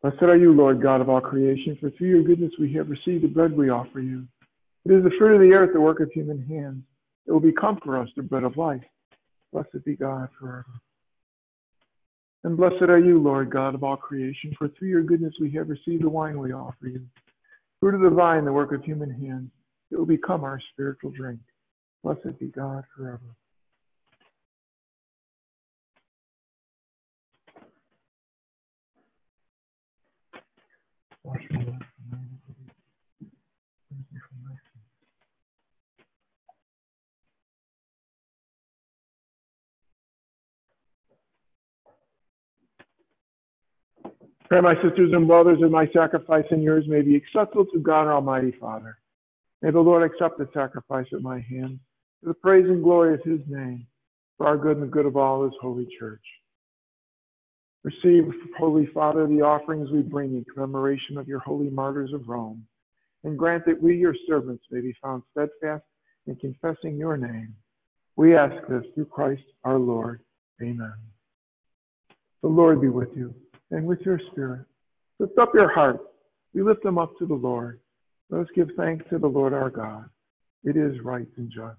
Blessed 0.06 0.22
are 0.22 0.38
you, 0.38 0.54
Lord 0.54 0.84
God 0.84 1.02
of 1.02 1.10
all 1.10 1.20
creation, 1.20 1.76
for 1.82 1.90
through 1.90 2.10
your 2.10 2.22
goodness 2.22 2.52
we 2.60 2.72
have 2.74 2.92
received 2.92 3.24
the 3.24 3.28
bread 3.28 3.58
we 3.58 3.72
offer 3.72 4.00
you. 4.00 4.28
It 4.86 4.92
is 4.92 5.04
the 5.04 5.10
fruit 5.18 5.34
of 5.34 5.42
the 5.42 5.56
earth, 5.56 5.72
the 5.74 5.82
work 5.82 6.00
of 6.00 6.12
human 6.12 6.46
hands. 6.46 6.84
It 7.26 7.32
will 7.32 7.40
become 7.40 7.80
for 7.84 7.98
us 7.98 8.08
the 8.16 8.22
bread 8.22 8.44
of 8.44 8.56
life. 8.56 8.84
Blessed 9.52 9.84
be 9.84 9.96
God 9.96 10.30
forever. 10.40 10.68
And 12.44 12.56
blessed 12.56 12.84
are 12.84 13.00
you, 13.00 13.20
Lord 13.20 13.50
God 13.50 13.74
of 13.74 13.84
all 13.84 13.98
creation, 13.98 14.54
for 14.60 14.68
through 14.68 14.90
your 14.90 15.02
goodness 15.02 15.34
we 15.42 15.50
have 15.54 15.70
received 15.70 16.04
the 16.04 16.10
wine 16.10 16.38
we 16.38 16.54
offer 16.54 16.86
you. 16.86 17.02
Fruit 17.80 17.96
of 17.96 18.02
the 18.02 18.16
vine, 18.16 18.46
the 18.46 18.54
work 18.54 18.74
of 18.74 18.84
human 18.84 19.10
hands, 19.10 19.50
it 19.90 19.98
will 19.98 20.06
become 20.06 20.44
our 20.44 20.62
spiritual 20.72 21.10
drink. 21.18 21.40
Blessed 22.04 22.38
be 22.40 22.50
God 22.50 22.84
forever. 22.96 23.36
Wash 31.26 31.42
me 31.50 31.66
Pray, 44.48 44.62
my 44.62 44.76
sisters 44.76 45.12
and 45.12 45.28
brothers, 45.28 45.58
that 45.62 45.70
my 45.70 45.88
sacrifice 45.92 46.46
and 46.52 46.62
yours 46.62 46.86
may 46.88 47.02
be 47.02 47.16
acceptable 47.16 47.66
to 47.66 47.80
God, 47.80 48.08
Almighty 48.08 48.54
Father. 48.60 49.00
May 49.64 49.72
the 49.72 49.80
Lord 49.80 50.04
accept 50.04 50.38
the 50.38 50.48
sacrifice 50.54 51.08
at 51.14 51.22
my 51.22 51.40
hands 51.50 51.80
for 52.22 52.28
the 52.28 52.36
praise 52.36 52.66
and 52.66 52.84
glory 52.84 53.16
of 53.16 53.24
his 53.24 53.40
name, 53.48 53.88
for 54.38 54.46
our 54.46 54.58
good 54.58 54.78
and 54.78 54.84
the 54.84 54.92
good 54.92 55.08
of 55.08 55.18
all 55.18 55.44
his 55.44 55.54
holy 55.60 55.88
church. 56.00 56.22
Receive, 57.84 58.26
Holy 58.60 58.86
Father, 58.94 59.26
the 59.26 59.42
offerings 59.42 59.90
we 59.90 60.02
bring 60.02 60.36
in 60.36 60.46
commemoration 60.54 61.18
of 61.18 61.28
your 61.28 61.40
holy 61.40 61.72
martyrs 61.72 62.14
of 62.14 62.28
Rome, 62.28 62.68
and 63.24 63.40
grant 63.40 63.66
that 63.66 63.82
we, 63.82 63.98
your 63.98 64.16
servants, 64.28 64.64
may 64.70 64.82
be 64.82 64.96
found 65.02 65.24
steadfast 65.32 65.84
in 66.28 66.36
confessing 66.36 66.98
your 66.98 67.18
name. 67.18 67.56
We 68.16 68.36
ask 68.36 68.56
this 68.68 68.84
through 68.94 69.06
Christ 69.06 69.44
our 69.64 69.80
Lord. 69.80 70.22
Amen. 70.62 70.94
The 72.44 72.48
Lord 72.48 72.80
be 72.80 72.90
with 72.90 73.10
you 73.16 73.34
and 73.76 73.86
with 73.86 74.00
your 74.02 74.20
spirit. 74.32 74.66
Lift 75.20 75.38
up 75.38 75.54
your 75.54 75.72
hearts. 75.72 76.04
We 76.54 76.64
lift 76.64 76.82
them 76.82 76.98
up 76.98 77.12
to 77.20 77.26
the 77.26 77.34
Lord. 77.34 77.82
Let 78.30 78.42
us 78.42 78.48
give 78.56 78.70
thanks 78.78 79.06
to 79.10 79.20
the 79.20 79.28
Lord 79.28 79.54
our 79.54 79.70
God. 79.70 80.06
It 80.64 80.78
is 80.78 81.02
right 81.04 81.28
and 81.36 81.52
just. 81.52 81.78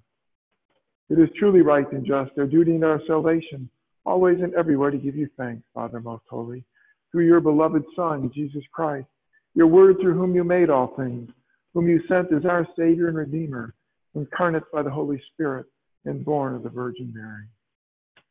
It 1.09 1.19
is 1.19 1.31
truly 1.39 1.63
right 1.63 1.91
and 1.93 2.05
just, 2.05 2.33
our 2.37 2.47
duty 2.47 2.75
and 2.75 2.85
our 2.85 3.01
salvation, 3.07 3.71
always 4.05 4.41
and 4.43 4.55
everywhere 4.55 4.91
to 4.91 4.99
give 4.99 5.17
you 5.17 5.29
thanks, 5.39 5.63
Father 5.73 6.01
most 6.01 6.25
holy, 6.29 6.65
through 7.11 7.25
your 7.25 7.41
beloved 7.41 7.83
Son, 7.95 8.31
Jesus 8.35 8.63
Christ, 8.73 9.09
your 9.55 9.67
word 9.67 9.97
through 10.01 10.19
whom 10.19 10.35
you 10.35 10.45
made 10.45 10.69
all 10.69 10.95
things, 10.99 11.31
whom 11.73 11.89
you 11.89 12.03
sent 12.09 12.33
as 12.33 12.45
our 12.45 12.67
Savior 12.77 13.09
and 13.09 13.17
Redeemer, 13.17 13.75
incarnate 14.15 14.65
by 14.71 14.83
the 14.83 14.91
Holy 14.91 15.23
Spirit 15.33 15.67
and 16.05 16.25
born 16.25 16.55
of 16.55 16.63
the 16.63 16.69
Virgin 16.69 17.11
Mary. 17.15 17.47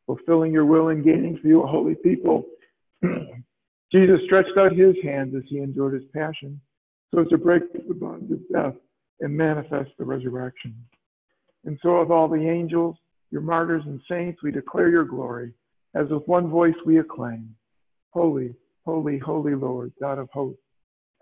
Fulfilling 0.06 0.52
your 0.52 0.66
will 0.66 0.88
and 0.88 1.04
gaining 1.04 1.38
for 1.42 1.48
you 1.48 1.62
a 1.62 1.66
holy 1.66 1.96
people, 1.96 2.44
Jesus 3.92 4.20
stretched 4.24 4.56
out 4.58 4.72
his 4.72 4.96
hands 5.02 5.34
as 5.36 5.42
he 5.48 5.58
endured 5.58 5.94
his 5.94 6.10
passion, 6.14 6.60
so 7.14 7.20
as 7.20 7.28
to 7.28 7.38
break 7.38 7.62
the 7.72 7.94
bonds 7.94 8.30
of 8.32 8.40
death 8.52 8.74
and 9.20 9.36
manifest 9.36 9.90
the 9.98 10.04
resurrection. 10.04 10.74
And 11.64 11.78
so, 11.82 12.00
with 12.00 12.10
all 12.10 12.28
the 12.28 12.48
angels, 12.48 12.96
your 13.30 13.40
martyrs 13.40 13.82
and 13.86 14.00
saints, 14.08 14.42
we 14.42 14.50
declare 14.50 14.88
your 14.88 15.04
glory, 15.04 15.52
as 15.94 16.08
with 16.10 16.26
one 16.26 16.48
voice 16.48 16.74
we 16.84 16.98
acclaim 16.98 17.54
Holy, 18.10 18.54
holy, 18.84 19.18
holy 19.18 19.54
Lord, 19.54 19.92
God 20.00 20.18
of 20.18 20.30
hosts. 20.30 20.62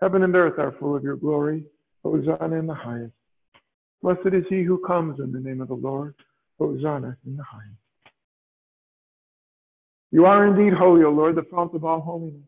Heaven 0.01 0.23
and 0.23 0.35
earth 0.35 0.59
are 0.59 0.75
full 0.79 0.95
of 0.95 1.03
your 1.03 1.15
glory. 1.15 1.65
Hosanna 2.03 2.55
in 2.55 2.67
the 2.67 2.73
highest. 2.73 3.13
Blessed 4.01 4.33
is 4.33 4.43
he 4.49 4.63
who 4.63 4.77
comes 4.85 5.19
in 5.19 5.31
the 5.31 5.39
name 5.39 5.61
of 5.61 5.67
the 5.67 5.73
Lord. 5.73 6.13
Hosanna 6.59 7.17
in 7.25 7.35
the 7.35 7.43
highest. 7.43 7.75
You 10.11 10.25
are 10.25 10.47
indeed 10.47 10.73
holy, 10.73 11.03
O 11.03 11.09
Lord, 11.09 11.35
the 11.35 11.43
fount 11.51 11.73
of 11.73 11.83
all 11.83 11.99
holiness. 11.99 12.41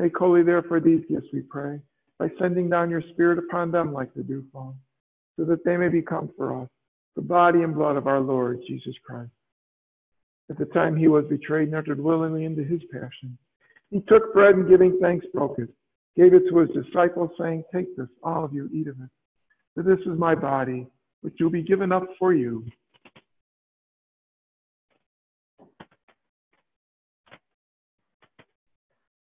Make 0.00 0.16
holy, 0.16 0.42
therefore, 0.42 0.80
these 0.80 1.04
gifts, 1.10 1.26
we 1.30 1.40
pray, 1.42 1.78
by 2.18 2.30
sending 2.40 2.70
down 2.70 2.88
your 2.88 3.02
Spirit 3.12 3.38
upon 3.38 3.70
them 3.70 3.92
like 3.92 4.14
the 4.14 4.22
dewfall, 4.22 4.74
so 5.36 5.44
that 5.44 5.62
they 5.62 5.76
may 5.76 5.90
become 5.90 6.30
for 6.38 6.62
us 6.62 6.68
the 7.16 7.20
body 7.20 7.62
and 7.62 7.74
blood 7.74 7.96
of 7.96 8.06
our 8.06 8.20
Lord 8.20 8.62
Jesus 8.66 8.94
Christ. 9.04 9.30
At 10.48 10.56
the 10.56 10.64
time 10.64 10.96
he 10.96 11.06
was 11.06 11.26
betrayed 11.28 11.68
and 11.68 11.76
entered 11.76 12.02
willingly 12.02 12.46
into 12.46 12.64
his 12.64 12.80
passion, 12.90 13.36
he 13.90 14.00
took 14.08 14.32
bread 14.32 14.54
and 14.54 14.70
giving 14.70 14.98
thanks 15.02 15.26
broke 15.34 15.58
it, 15.58 15.68
gave 16.16 16.32
it 16.32 16.48
to 16.48 16.58
his 16.60 16.70
disciples, 16.70 17.32
saying, 17.38 17.64
Take 17.70 17.94
this, 17.94 18.08
all 18.22 18.42
of 18.42 18.54
you, 18.54 18.70
eat 18.72 18.88
of 18.88 18.96
it. 19.02 19.10
For 19.74 19.82
this 19.82 20.00
is 20.06 20.18
my 20.18 20.34
body, 20.34 20.86
which 21.20 21.34
will 21.40 21.50
be 21.50 21.62
given 21.62 21.92
up 21.92 22.06
for 22.18 22.32
you. 22.32 22.64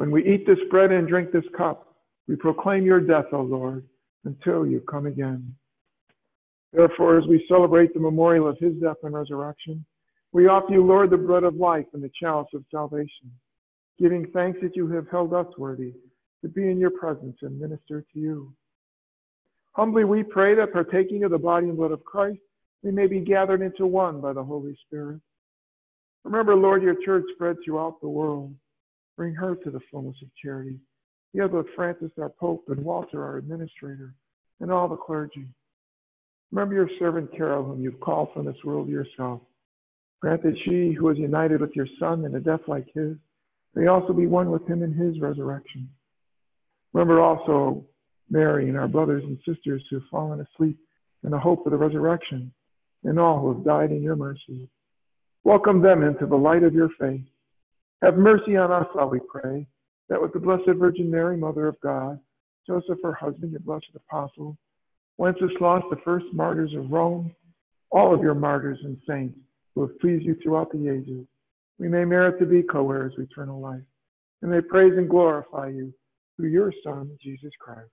When 0.00 0.10
we 0.10 0.24
eat 0.26 0.46
this 0.46 0.58
bread 0.70 0.92
and 0.92 1.06
drink 1.06 1.30
this 1.30 1.44
cup, 1.54 1.94
we 2.26 2.34
proclaim 2.34 2.86
your 2.86 3.00
death, 3.02 3.26
O 3.34 3.42
Lord, 3.42 3.86
until 4.24 4.66
you 4.66 4.80
come 4.80 5.04
again. 5.04 5.54
Therefore, 6.72 7.18
as 7.18 7.26
we 7.26 7.44
celebrate 7.46 7.92
the 7.92 8.00
memorial 8.00 8.48
of 8.48 8.56
his 8.58 8.72
death 8.76 8.96
and 9.02 9.12
resurrection, 9.12 9.84
we 10.32 10.46
offer 10.46 10.72
you, 10.72 10.82
Lord, 10.82 11.10
the 11.10 11.18
bread 11.18 11.44
of 11.44 11.56
life 11.56 11.84
and 11.92 12.02
the 12.02 12.10
chalice 12.18 12.48
of 12.54 12.64
salvation, 12.70 13.30
giving 13.98 14.26
thanks 14.32 14.58
that 14.62 14.74
you 14.74 14.88
have 14.88 15.06
held 15.10 15.34
us 15.34 15.48
worthy 15.58 15.92
to 16.40 16.48
be 16.48 16.70
in 16.70 16.78
your 16.78 16.92
presence 16.92 17.36
and 17.42 17.60
minister 17.60 18.02
to 18.14 18.18
you. 18.18 18.54
Humbly 19.72 20.04
we 20.04 20.22
pray 20.22 20.54
that 20.54 20.72
partaking 20.72 21.24
of 21.24 21.30
the 21.30 21.36
body 21.36 21.68
and 21.68 21.76
blood 21.76 21.92
of 21.92 22.02
Christ, 22.06 22.40
we 22.82 22.90
may 22.90 23.06
be 23.06 23.20
gathered 23.20 23.60
into 23.60 23.86
one 23.86 24.22
by 24.22 24.32
the 24.32 24.44
Holy 24.44 24.74
Spirit. 24.86 25.20
Remember, 26.24 26.56
Lord, 26.56 26.82
your 26.82 26.96
church 27.04 27.24
spread 27.34 27.56
throughout 27.62 28.00
the 28.00 28.08
world. 28.08 28.54
Bring 29.20 29.34
her 29.34 29.54
to 29.54 29.70
the 29.70 29.80
fullness 29.90 30.16
of 30.22 30.28
charity. 30.42 30.80
Together 31.32 31.58
with 31.58 31.66
Francis, 31.76 32.10
our 32.18 32.30
Pope, 32.30 32.64
and 32.68 32.82
Walter, 32.82 33.22
our 33.22 33.36
administrator, 33.36 34.14
and 34.60 34.72
all 34.72 34.88
the 34.88 34.96
clergy. 34.96 35.46
Remember 36.50 36.74
your 36.74 36.88
servant 36.98 37.30
Carol, 37.36 37.66
whom 37.66 37.82
you've 37.82 38.00
called 38.00 38.30
from 38.32 38.46
this 38.46 38.56
world 38.64 38.88
yourself. 38.88 39.42
Grant 40.22 40.42
that 40.44 40.56
she, 40.64 40.92
who 40.92 41.10
is 41.10 41.18
united 41.18 41.60
with 41.60 41.76
your 41.76 41.86
Son 41.98 42.24
in 42.24 42.34
a 42.34 42.40
death 42.40 42.62
like 42.66 42.86
his, 42.94 43.14
may 43.74 43.88
also 43.88 44.14
be 44.14 44.26
one 44.26 44.50
with 44.50 44.66
him 44.66 44.82
in 44.82 44.94
his 44.94 45.20
resurrection. 45.20 45.90
Remember 46.94 47.20
also 47.20 47.84
Mary 48.30 48.70
and 48.70 48.78
our 48.78 48.88
brothers 48.88 49.22
and 49.22 49.36
sisters 49.46 49.84
who 49.90 49.96
have 49.96 50.08
fallen 50.10 50.40
asleep 50.40 50.78
in 51.24 51.30
the 51.30 51.38
hope 51.38 51.66
of 51.66 51.72
the 51.72 51.76
resurrection, 51.76 52.50
and 53.04 53.20
all 53.20 53.38
who 53.38 53.52
have 53.52 53.66
died 53.66 53.90
in 53.90 54.02
your 54.02 54.16
mercy. 54.16 54.70
Welcome 55.44 55.82
them 55.82 56.04
into 56.04 56.24
the 56.24 56.36
light 56.36 56.62
of 56.62 56.72
your 56.72 56.88
faith. 56.98 57.20
Have 58.02 58.16
mercy 58.16 58.56
on 58.56 58.72
us, 58.72 58.86
all 58.98 59.10
we 59.10 59.20
pray, 59.28 59.66
that 60.08 60.20
with 60.20 60.32
the 60.32 60.38
Blessed 60.38 60.70
Virgin 60.78 61.10
Mary, 61.10 61.36
Mother 61.36 61.68
of 61.68 61.80
God, 61.80 62.18
Joseph, 62.66 62.98
her 63.02 63.12
husband, 63.12 63.52
your 63.52 63.60
blessed 63.60 63.90
apostle, 63.94 64.56
Wenceslas, 65.18 65.82
the 65.90 66.00
first 66.04 66.26
martyrs 66.32 66.72
of 66.74 66.90
Rome, 66.90 67.34
all 67.90 68.14
of 68.14 68.22
your 68.22 68.34
martyrs 68.34 68.78
and 68.84 68.96
saints 69.06 69.38
who 69.74 69.82
have 69.82 69.98
pleased 70.00 70.24
you 70.24 70.36
throughout 70.42 70.72
the 70.72 70.88
ages, 70.88 71.26
we 71.78 71.88
may 71.88 72.04
merit 72.04 72.38
to 72.38 72.46
be 72.46 72.62
co-heirs 72.62 73.12
of 73.18 73.24
eternal 73.24 73.60
life, 73.60 73.82
and 74.42 74.50
may 74.50 74.60
praise 74.60 74.92
and 74.96 75.08
glorify 75.08 75.68
you 75.68 75.92
through 76.36 76.48
your 76.48 76.72
Son, 76.82 77.10
Jesus 77.22 77.52
Christ. 77.60 77.90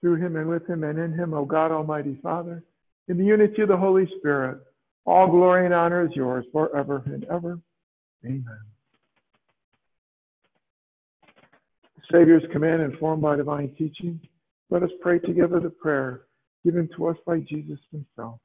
Through 0.00 0.16
him 0.16 0.36
and 0.36 0.48
with 0.48 0.66
him 0.68 0.82
and 0.84 0.98
in 0.98 1.12
him, 1.12 1.34
O 1.34 1.44
God 1.44 1.70
Almighty 1.70 2.18
Father, 2.22 2.64
in 3.08 3.18
the 3.18 3.24
unity 3.24 3.62
of 3.62 3.68
the 3.68 3.76
Holy 3.76 4.08
Spirit, 4.18 4.58
all 5.04 5.28
glory 5.28 5.64
and 5.64 5.74
honor 5.74 6.06
is 6.06 6.14
yours 6.14 6.44
forever 6.52 7.02
and 7.06 7.24
ever. 7.24 7.58
Amen. 8.24 8.44
Savior's 12.12 12.42
command 12.52 12.82
informed 12.82 13.22
by 13.22 13.36
divine 13.36 13.74
teaching 13.78 14.20
let 14.70 14.84
us 14.84 14.90
pray 15.00 15.18
together 15.18 15.58
the 15.58 15.70
prayer 15.70 16.22
given 16.64 16.88
to 16.96 17.08
us 17.08 17.16
by 17.26 17.40
Jesus 17.40 17.78
himself. 17.90 18.38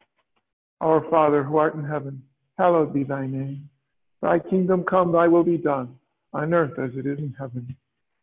Our 0.82 1.08
Father, 1.10 1.44
who 1.44 1.58
art 1.58 1.76
in 1.76 1.84
heaven, 1.84 2.24
hallowed 2.58 2.94
be 2.94 3.04
thy 3.04 3.28
name. 3.28 3.70
Thy 4.22 4.40
kingdom 4.40 4.84
come, 4.90 5.12
thy 5.12 5.28
will 5.28 5.44
be 5.44 5.58
done, 5.58 5.96
on 6.34 6.54
earth 6.54 6.80
as 6.80 6.90
it 6.98 7.06
is 7.06 7.20
in 7.20 7.36
heaven. 7.38 7.76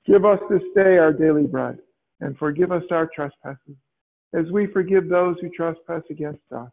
Give 0.05 0.25
us 0.25 0.41
this 0.51 0.63
day 0.75 0.99
our 0.99 1.13
daily 1.13 1.47
bread, 1.47 1.79
and 2.21 2.37
forgive 2.37 2.73
us 2.73 2.83
our 2.91 3.09
trespasses, 3.15 3.77
as 4.35 4.51
we 4.51 4.67
forgive 4.67 5.09
those 5.09 5.37
who 5.41 5.49
trespass 5.51 6.03
against 6.11 6.43
us. 6.51 6.71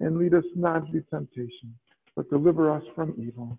And 0.00 0.16
lead 0.16 0.34
us 0.34 0.44
not 0.56 0.86
into 0.86 1.02
temptation, 1.02 1.74
but 2.16 2.30
deliver 2.30 2.70
us 2.70 2.82
from 2.96 3.14
evil. 3.16 3.58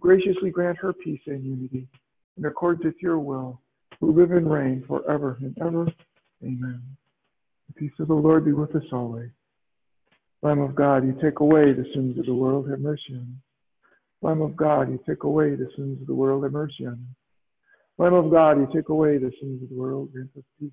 Graciously 0.00 0.50
grant 0.50 0.78
her 0.78 0.92
peace 0.92 1.20
and 1.26 1.44
unity, 1.44 1.88
in 2.36 2.44
accordance 2.44 2.84
with 2.84 2.96
your 3.00 3.18
will 3.18 3.60
who 4.00 4.12
live 4.12 4.32
and 4.32 4.50
reign 4.50 4.84
forever 4.86 5.38
and 5.40 5.56
ever. 5.60 5.86
Amen. 6.42 6.82
The 7.68 7.74
peace 7.74 7.92
of 8.00 8.08
the 8.08 8.14
Lord 8.14 8.44
be 8.44 8.52
with 8.52 8.74
us 8.76 8.82
always. 8.92 9.30
Lamb 10.42 10.60
of 10.60 10.74
God, 10.74 11.06
you 11.06 11.16
take 11.22 11.40
away 11.40 11.72
the 11.72 11.86
sins 11.94 12.18
of 12.18 12.26
the 12.26 12.34
world, 12.34 12.68
have 12.68 12.80
mercy 12.80 13.14
on 13.14 13.20
us. 13.20 13.42
Lamb 14.20 14.42
of 14.42 14.56
God, 14.56 14.90
you 14.90 15.00
take 15.08 15.22
away 15.24 15.54
the 15.54 15.70
sins 15.74 16.00
of 16.00 16.06
the 16.06 16.14
world, 16.14 16.42
have 16.44 16.52
mercy 16.52 16.86
on 16.86 16.92
us. 16.92 17.16
Lamb 17.96 18.14
of 18.14 18.30
God, 18.30 18.58
you 18.58 18.68
take 18.74 18.90
away 18.90 19.16
the 19.16 19.32
sins 19.40 19.62
of 19.62 19.68
the 19.70 19.74
world, 19.74 20.12
grant 20.12 20.30
us 20.36 20.44
peace. 20.60 20.70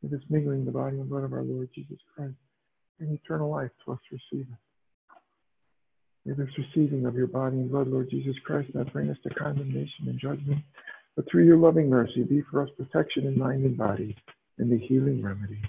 With 0.00 0.10
this 0.10 0.22
mingling 0.28 0.64
the 0.64 0.72
body 0.72 0.98
and 0.98 1.08
blood 1.08 1.22
of 1.22 1.32
our 1.32 1.44
Lord 1.44 1.68
Jesus 1.72 1.98
Christ, 2.16 2.34
and 2.98 3.12
eternal 3.12 3.50
life 3.50 3.70
to 3.84 3.92
us 3.92 3.98
receive 4.10 4.46
it. 6.26 6.36
This 6.36 6.48
receiving 6.58 7.06
of 7.06 7.14
your 7.14 7.26
body 7.26 7.56
and 7.56 7.70
blood, 7.70 7.88
Lord 7.88 8.10
Jesus 8.10 8.36
Christ, 8.44 8.74
not 8.74 8.92
bring 8.92 9.10
us 9.10 9.16
to 9.22 9.30
condemnation 9.30 10.06
and 10.06 10.18
judgment, 10.18 10.62
but 11.16 11.24
through 11.30 11.44
your 11.44 11.58
loving 11.58 11.88
mercy 11.88 12.22
be 12.22 12.42
for 12.50 12.62
us 12.62 12.70
protection 12.76 13.26
in 13.26 13.38
mind 13.38 13.64
and 13.64 13.76
body 13.76 14.16
and 14.58 14.70
the 14.70 14.78
healing 14.78 15.22
remedy. 15.22 15.60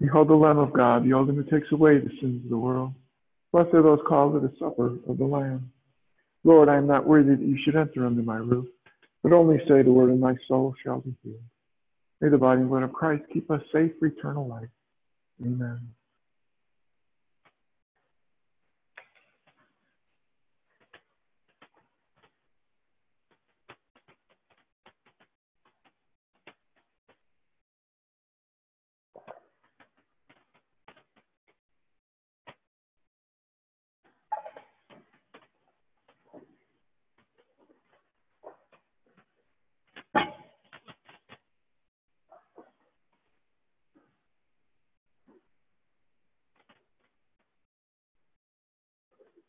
Behold 0.00 0.28
the 0.28 0.34
Lamb 0.34 0.58
of 0.58 0.72
God, 0.72 1.04
the 1.04 1.14
ultimate 1.14 1.48
who 1.48 1.58
takes 1.58 1.72
away 1.72 1.98
the 1.98 2.10
sins 2.20 2.44
of 2.44 2.50
the 2.50 2.58
world. 2.58 2.92
Blessed 3.52 3.74
are 3.74 3.82
those 3.82 4.00
called 4.06 4.34
to 4.34 4.40
the 4.40 4.52
supper 4.58 4.98
of 5.08 5.16
the 5.16 5.24
Lamb. 5.24 5.70
Lord, 6.44 6.68
I 6.68 6.76
am 6.76 6.86
not 6.86 7.06
worthy 7.06 7.34
that 7.34 7.40
you 7.40 7.58
should 7.64 7.76
enter 7.76 8.04
under 8.04 8.22
my 8.22 8.36
roof, 8.36 8.66
but 9.22 9.32
only 9.32 9.58
say 9.66 9.82
the 9.82 9.92
word, 9.92 10.10
and 10.10 10.20
my 10.20 10.34
soul 10.46 10.74
shall 10.84 11.00
be 11.00 11.14
healed. 11.22 11.40
May 12.20 12.30
the 12.30 12.38
body 12.38 12.60
and 12.60 12.70
blood 12.70 12.82
of 12.82 12.92
Christ 12.92 13.24
keep 13.32 13.50
us 13.50 13.60
safe 13.72 13.92
for 13.98 14.06
eternal 14.06 14.48
life. 14.48 14.68
Amen. 15.42 15.80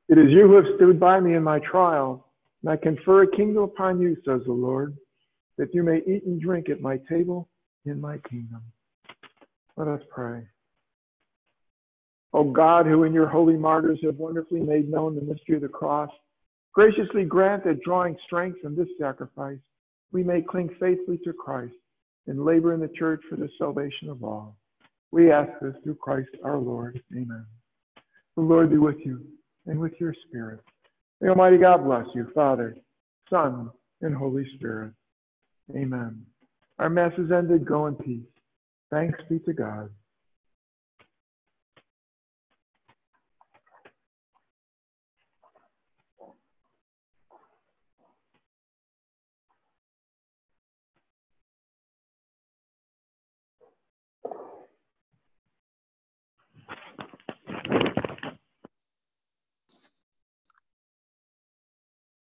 It 0.09 0.17
is 0.17 0.31
you 0.31 0.47
who 0.47 0.55
have 0.55 0.75
stood 0.77 0.99
by 0.99 1.19
me 1.19 1.35
in 1.35 1.43
my 1.43 1.59
trial, 1.59 2.27
and 2.61 2.71
I 2.71 2.77
confer 2.77 3.23
a 3.23 3.35
kingdom 3.35 3.63
upon 3.63 3.99
you, 3.99 4.15
says 4.25 4.41
the 4.45 4.53
Lord, 4.53 4.95
that 5.57 5.73
you 5.73 5.83
may 5.83 5.97
eat 5.97 6.23
and 6.25 6.39
drink 6.39 6.69
at 6.69 6.81
my 6.81 6.97
table 7.09 7.49
in 7.85 7.99
my 7.99 8.17
kingdom. 8.29 8.61
Let 9.75 9.89
us 9.89 10.01
pray. 10.09 10.47
O 12.33 12.51
God, 12.51 12.85
who 12.85 13.03
in 13.03 13.13
your 13.13 13.27
holy 13.27 13.57
martyrs 13.57 13.99
have 14.03 14.15
wonderfully 14.15 14.61
made 14.61 14.89
known 14.89 15.15
the 15.15 15.21
mystery 15.21 15.55
of 15.55 15.61
the 15.61 15.67
cross, 15.67 16.09
graciously 16.73 17.25
grant 17.25 17.65
that 17.65 17.81
drawing 17.83 18.15
strength 18.25 18.59
from 18.61 18.75
this 18.75 18.89
sacrifice, 18.99 19.59
we 20.13 20.23
may 20.23 20.41
cling 20.41 20.69
faithfully 20.79 21.19
to 21.25 21.33
Christ 21.33 21.73
and 22.27 22.45
labor 22.45 22.73
in 22.73 22.79
the 22.79 22.91
church 22.97 23.21
for 23.29 23.35
the 23.35 23.49
salvation 23.57 24.09
of 24.09 24.23
all. 24.23 24.55
We 25.11 25.31
ask 25.31 25.51
this 25.61 25.75
through 25.83 25.95
Christ 25.95 26.29
our 26.43 26.57
Lord. 26.57 27.01
Amen. 27.13 27.45
The 28.35 28.41
Lord 28.41 28.69
be 28.69 28.77
with 28.77 28.97
you 29.03 29.25
and 29.67 29.79
with 29.79 29.93
your 29.99 30.13
spirit. 30.27 30.59
May 31.21 31.29
Almighty 31.29 31.57
God 31.57 31.83
bless 31.83 32.05
you, 32.15 32.27
Father, 32.33 32.75
Son, 33.29 33.69
and 34.01 34.15
Holy 34.15 34.45
Spirit. 34.55 34.93
Amen. 35.75 36.25
Our 36.79 36.89
Mass 36.89 37.11
is 37.17 37.31
ended. 37.31 37.65
Go 37.65 37.87
in 37.87 37.95
peace. 37.95 38.21
Thanks 38.91 39.19
be 39.29 39.39
to 39.39 39.53
God. 39.53 39.89